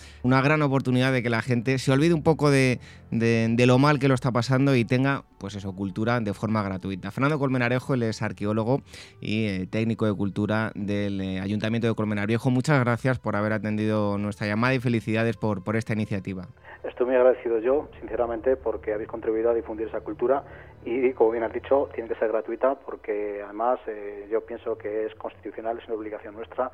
[0.41, 2.79] gran oportunidad de que la gente se olvide un poco de,
[3.11, 7.11] lo mal que lo está pasando y tenga pues eso, cultura de forma gratuita.
[7.11, 8.81] Fernando Colmenarejo, él es arqueólogo
[9.21, 14.17] y eh, técnico de cultura del eh, Ayuntamiento de Colmenar Muchas gracias por haber atendido
[14.17, 16.47] nuestra llamada y felicidades por, por esta iniciativa.
[16.87, 20.43] Estoy muy agradecido yo, sinceramente, porque habéis contribuido a difundir esa cultura
[20.85, 25.05] y, como bien has dicho, tiene que ser gratuita porque además eh, yo pienso que
[25.05, 26.71] es constitucional, es una obligación nuestra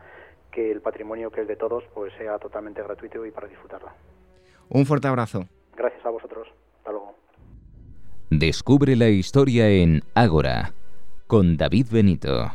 [0.52, 3.94] que el patrimonio que es de todos pues sea totalmente gratuito y para disfrutarla.
[4.70, 5.46] Un fuerte abrazo.
[5.76, 6.48] Gracias a vosotros.
[6.80, 7.16] Hasta luego.
[8.30, 10.74] Descubre la historia en Ágora
[11.28, 12.52] con David Benito.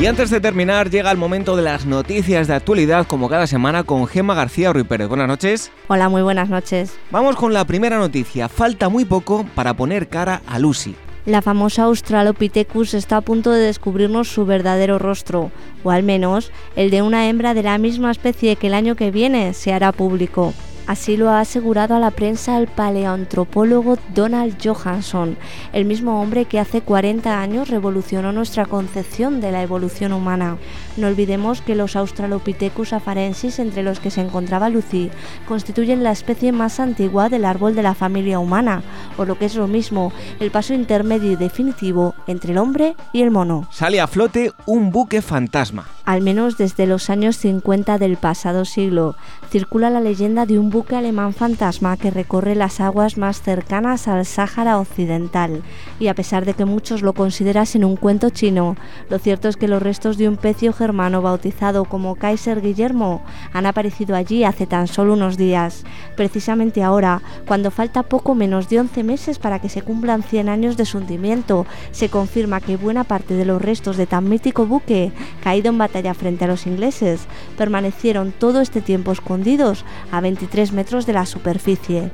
[0.00, 3.84] Y antes de terminar, llega el momento de las noticias de actualidad, como cada semana,
[3.84, 5.06] con Gema García Ruiz Pérez.
[5.06, 5.70] Buenas noches.
[5.86, 6.98] Hola, muy buenas noches.
[7.12, 8.48] Vamos con la primera noticia.
[8.48, 10.96] Falta muy poco para poner cara a Lucy.
[11.24, 15.52] La famosa Australopithecus está a punto de descubrirnos su verdadero rostro,
[15.84, 19.12] o al menos el de una hembra de la misma especie que el año que
[19.12, 20.52] viene se hará público.
[20.86, 25.36] Así lo ha asegurado a la prensa el paleoantropólogo Donald Johansson,
[25.72, 30.58] el mismo hombre que hace 40 años revolucionó nuestra concepción de la evolución humana.
[30.96, 35.10] No olvidemos que los Australopithecus afarensis, entre los que se encontraba Lucy,
[35.46, 38.82] constituyen la especie más antigua del árbol de la familia humana,
[39.16, 43.22] o lo que es lo mismo, el paso intermedio y definitivo entre el hombre y
[43.22, 43.68] el mono.
[43.70, 45.86] Sale a flote un buque fantasma.
[46.04, 49.14] Al menos desde los años 50 del pasado siglo,
[49.50, 54.24] circula la leyenda de un buque alemán fantasma que recorre las aguas más cercanas al
[54.24, 55.62] Sáhara Occidental.
[56.00, 58.76] Y a pesar de que muchos lo considerasen un cuento chino,
[59.10, 63.20] lo cierto es que los restos de un pecio germano bautizado como Kaiser Guillermo
[63.52, 65.84] han aparecido allí hace tan solo unos días.
[66.16, 70.78] Precisamente ahora, cuando falta poco menos de 11 meses para que se cumplan 100 años
[70.78, 75.12] de su hundimiento, se confirma que buena parte de los restos de tan mítico buque,
[75.44, 77.26] caído en batalla frente a los ingleses,
[77.58, 82.12] permanecieron todo este tiempo escondidos a 23 metros de la superficie.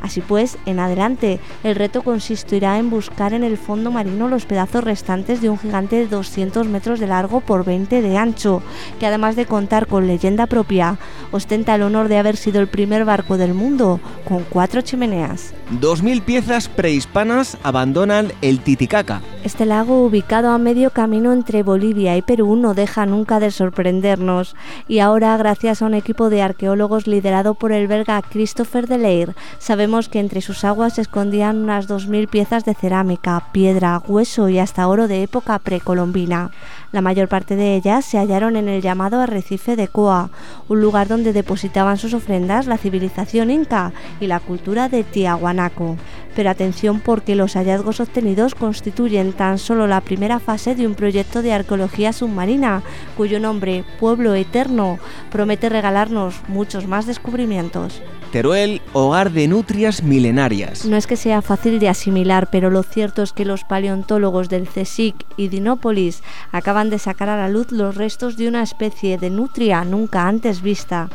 [0.00, 4.84] Así pues, en adelante, el reto consistirá en buscar en el fondo marino los pedazos
[4.84, 8.62] restantes de un gigante de 200 metros de largo por 20 de ancho,
[9.00, 10.98] que además de contar con leyenda propia,
[11.32, 15.52] ostenta el honor de haber sido el primer barco del mundo con cuatro chimeneas.
[15.80, 19.20] 2.000 piezas prehispanas abandonan el Titicaca.
[19.44, 24.56] Este lago, ubicado a medio camino entre Bolivia y Perú, no deja nunca de sorprendernos.
[24.86, 29.87] Y ahora, gracias a un equipo de arqueólogos liderado por el belga Christopher Delair, sabemos
[29.88, 34.86] que entre sus aguas se escondían unas 2.000 piezas de cerámica, piedra, hueso y hasta
[34.86, 36.50] oro de época precolombina.
[36.92, 40.28] La mayor parte de ellas se hallaron en el llamado arrecife de Coa,
[40.68, 45.96] un lugar donde depositaban sus ofrendas la civilización inca y la cultura de Tiahuanaco.
[46.36, 51.40] Pero atención porque los hallazgos obtenidos constituyen tan solo la primera fase de un proyecto
[51.40, 52.82] de arqueología submarina,
[53.16, 54.98] cuyo nombre, Pueblo Eterno,
[55.30, 58.02] promete regalarnos muchos más descubrimientos.
[58.30, 60.84] Teruel, hogar de nutrias milenarias.
[60.84, 64.68] No es que sea fácil de asimilar, pero lo cierto es que los paleontólogos del
[64.68, 66.22] CSIC y Dinópolis
[66.52, 70.60] acaban de sacar a la luz los restos de una especie de nutria nunca antes
[70.60, 71.08] vista.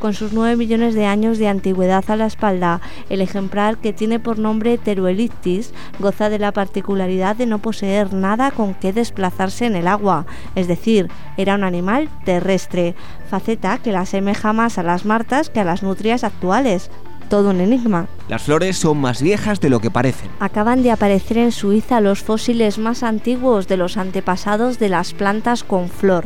[0.00, 4.18] Con sus 9 millones de años de antigüedad a la espalda, el ejemplar que tiene
[4.18, 9.76] por nombre Teruelictis goza de la particularidad de no poseer nada con que desplazarse en
[9.76, 12.94] el agua, es decir, era un animal terrestre,
[13.30, 16.55] faceta que la asemeja más a las martas que a las nutrias actuales.
[17.28, 18.06] Todo un enigma.
[18.28, 20.30] Las flores son más viejas de lo que parecen.
[20.40, 25.64] Acaban de aparecer en Suiza los fósiles más antiguos de los antepasados de las plantas
[25.64, 26.24] con flor.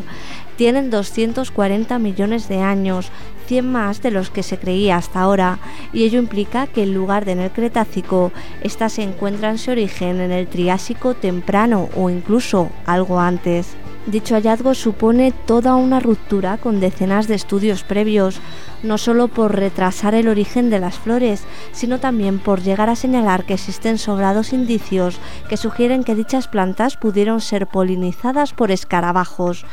[0.56, 3.10] Tienen 240 millones de años,
[3.46, 5.58] 100 más de los que se creía hasta ahora,
[5.92, 8.30] y ello implica que en lugar de en el Cretácico,
[8.62, 13.74] estas se encuentran su origen en el Triásico temprano o incluso algo antes.
[14.06, 18.40] Dicho hallazgo supone toda una ruptura con decenas de estudios previos,
[18.82, 23.44] no solo por retrasar el origen de las flores, sino también por llegar a señalar
[23.44, 25.20] que existen sobrados indicios
[25.50, 29.66] que sugieren que dichas plantas pudieron ser polinizadas por escarabajos.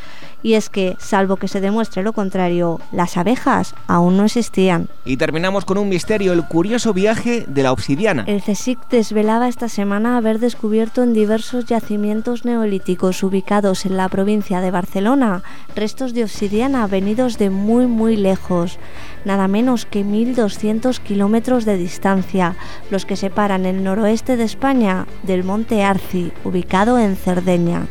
[0.44, 4.88] Y es que, salvo que se demuestre lo contrario, las abejas aún no existían.
[5.04, 8.24] Y terminamos con un misterio, el curioso viaje de la obsidiana.
[8.28, 14.62] El CSIC desvelaba esta semana haber descubierto en diversos yacimientos neolíticos ubicados en la provincia
[14.62, 15.44] de Barcelona
[15.76, 18.80] restos de obsidiana venidos de muy muy lejos,
[19.26, 22.56] nada menos que 1.200 kilómetros de distancia,
[22.90, 27.88] los que separan el noroeste de España del monte Arci, ubicado en Cerdeña.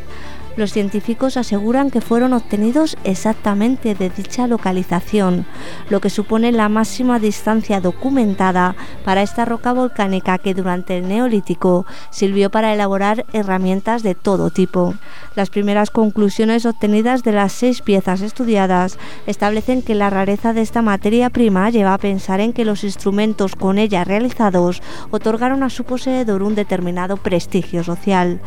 [0.57, 5.45] Los científicos aseguran que fueron obtenidos exactamente de dicha localización,
[5.91, 11.85] lo que supone la máxima distancia documentada para esta roca volcánica que durante el Neolítico
[12.09, 14.95] sirvió para elaborar herramientas de todo tipo.
[15.35, 18.97] Las primeras conclusiones obtenidas de las seis piezas estudiadas
[19.27, 23.55] establecen que la rareza de esta materia prima lleva a pensar en que los instrumentos
[23.55, 24.81] con ella realizados
[25.11, 28.41] otorgaron a su poseedor un determinado prestigio social.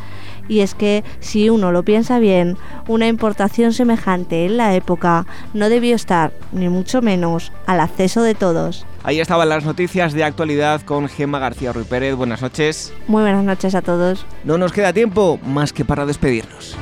[0.49, 2.57] Y es que, si uno lo piensa bien,
[2.89, 8.35] una importación semejante en la época no debió estar, ni mucho menos, al acceso de
[8.35, 8.87] todos.
[9.03, 12.15] Ahí estaban las noticias de actualidad con Gemma García Ruiz Pérez.
[12.15, 12.93] Buenas noches.
[13.07, 14.27] Muy buenas noches a todos.
[14.45, 16.77] No nos queda tiempo más que para despedirnos.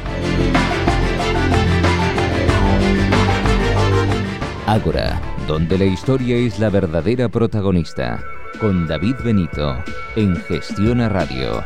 [4.66, 8.20] Ágora, donde la historia es la verdadera protagonista.
[8.60, 9.76] con David Benito
[10.16, 11.64] en Gestiona Radio.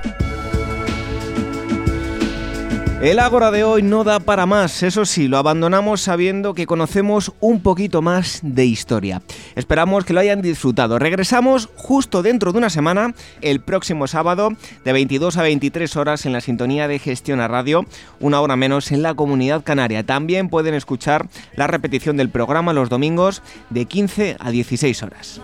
[3.03, 7.33] El Ágora de hoy no da para más, eso sí, lo abandonamos sabiendo que conocemos
[7.41, 9.23] un poquito más de historia.
[9.57, 11.01] Esperamos que lo hayan disfrutado.
[11.01, 14.51] Regresamos justo dentro de una semana, el próximo sábado,
[14.85, 17.87] de 22 a 23 horas en la sintonía de Gestión a Radio,
[18.21, 20.07] una hora menos en la comunidad canaria.
[20.07, 21.27] También pueden escuchar
[21.57, 25.41] la repetición del programa los domingos de 15 a 16 horas.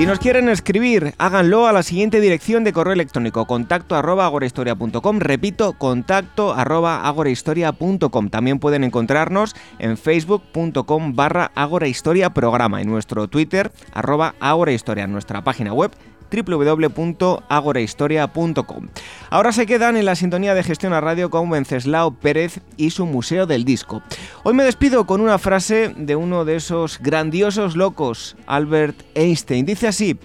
[0.00, 5.18] Si nos quieren escribir, háganlo a la siguiente dirección de correo electrónico, contacto arroba agorahistoria.com,
[5.18, 8.30] repito, contacto arroba agorahistoria.com.
[8.30, 15.44] También pueden encontrarnos en facebook.com barra agorahistoria programa, en nuestro Twitter arroba agorahistoria, en nuestra
[15.44, 15.90] página web
[16.30, 18.88] www.agorahistoria.com.
[19.30, 23.06] Ahora se quedan en la sintonía de gestión a radio con Wenceslao Pérez y su
[23.06, 24.02] Museo del Disco.
[24.42, 29.66] Hoy me despido con una frase de uno de esos grandiosos locos, Albert Einstein.
[29.66, 30.18] Dice así,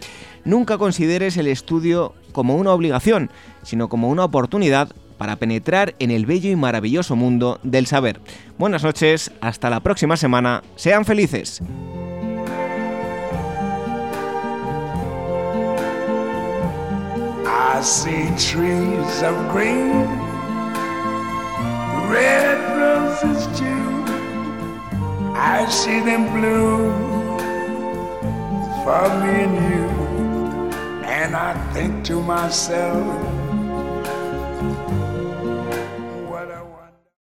[0.44, 3.30] nunca consideres el estudio como una obligación,
[3.64, 8.20] sino como una oportunidad para penetrar en el bello y maravilloso mundo del saber.
[8.58, 11.62] Buenas noches, hasta la próxima semana, sean felices.
[17.76, 20.08] I see trees of green,
[22.10, 23.88] red roses too.
[25.36, 26.94] I see them bloom
[28.86, 29.88] for me and you.
[31.04, 33.04] And I think to myself,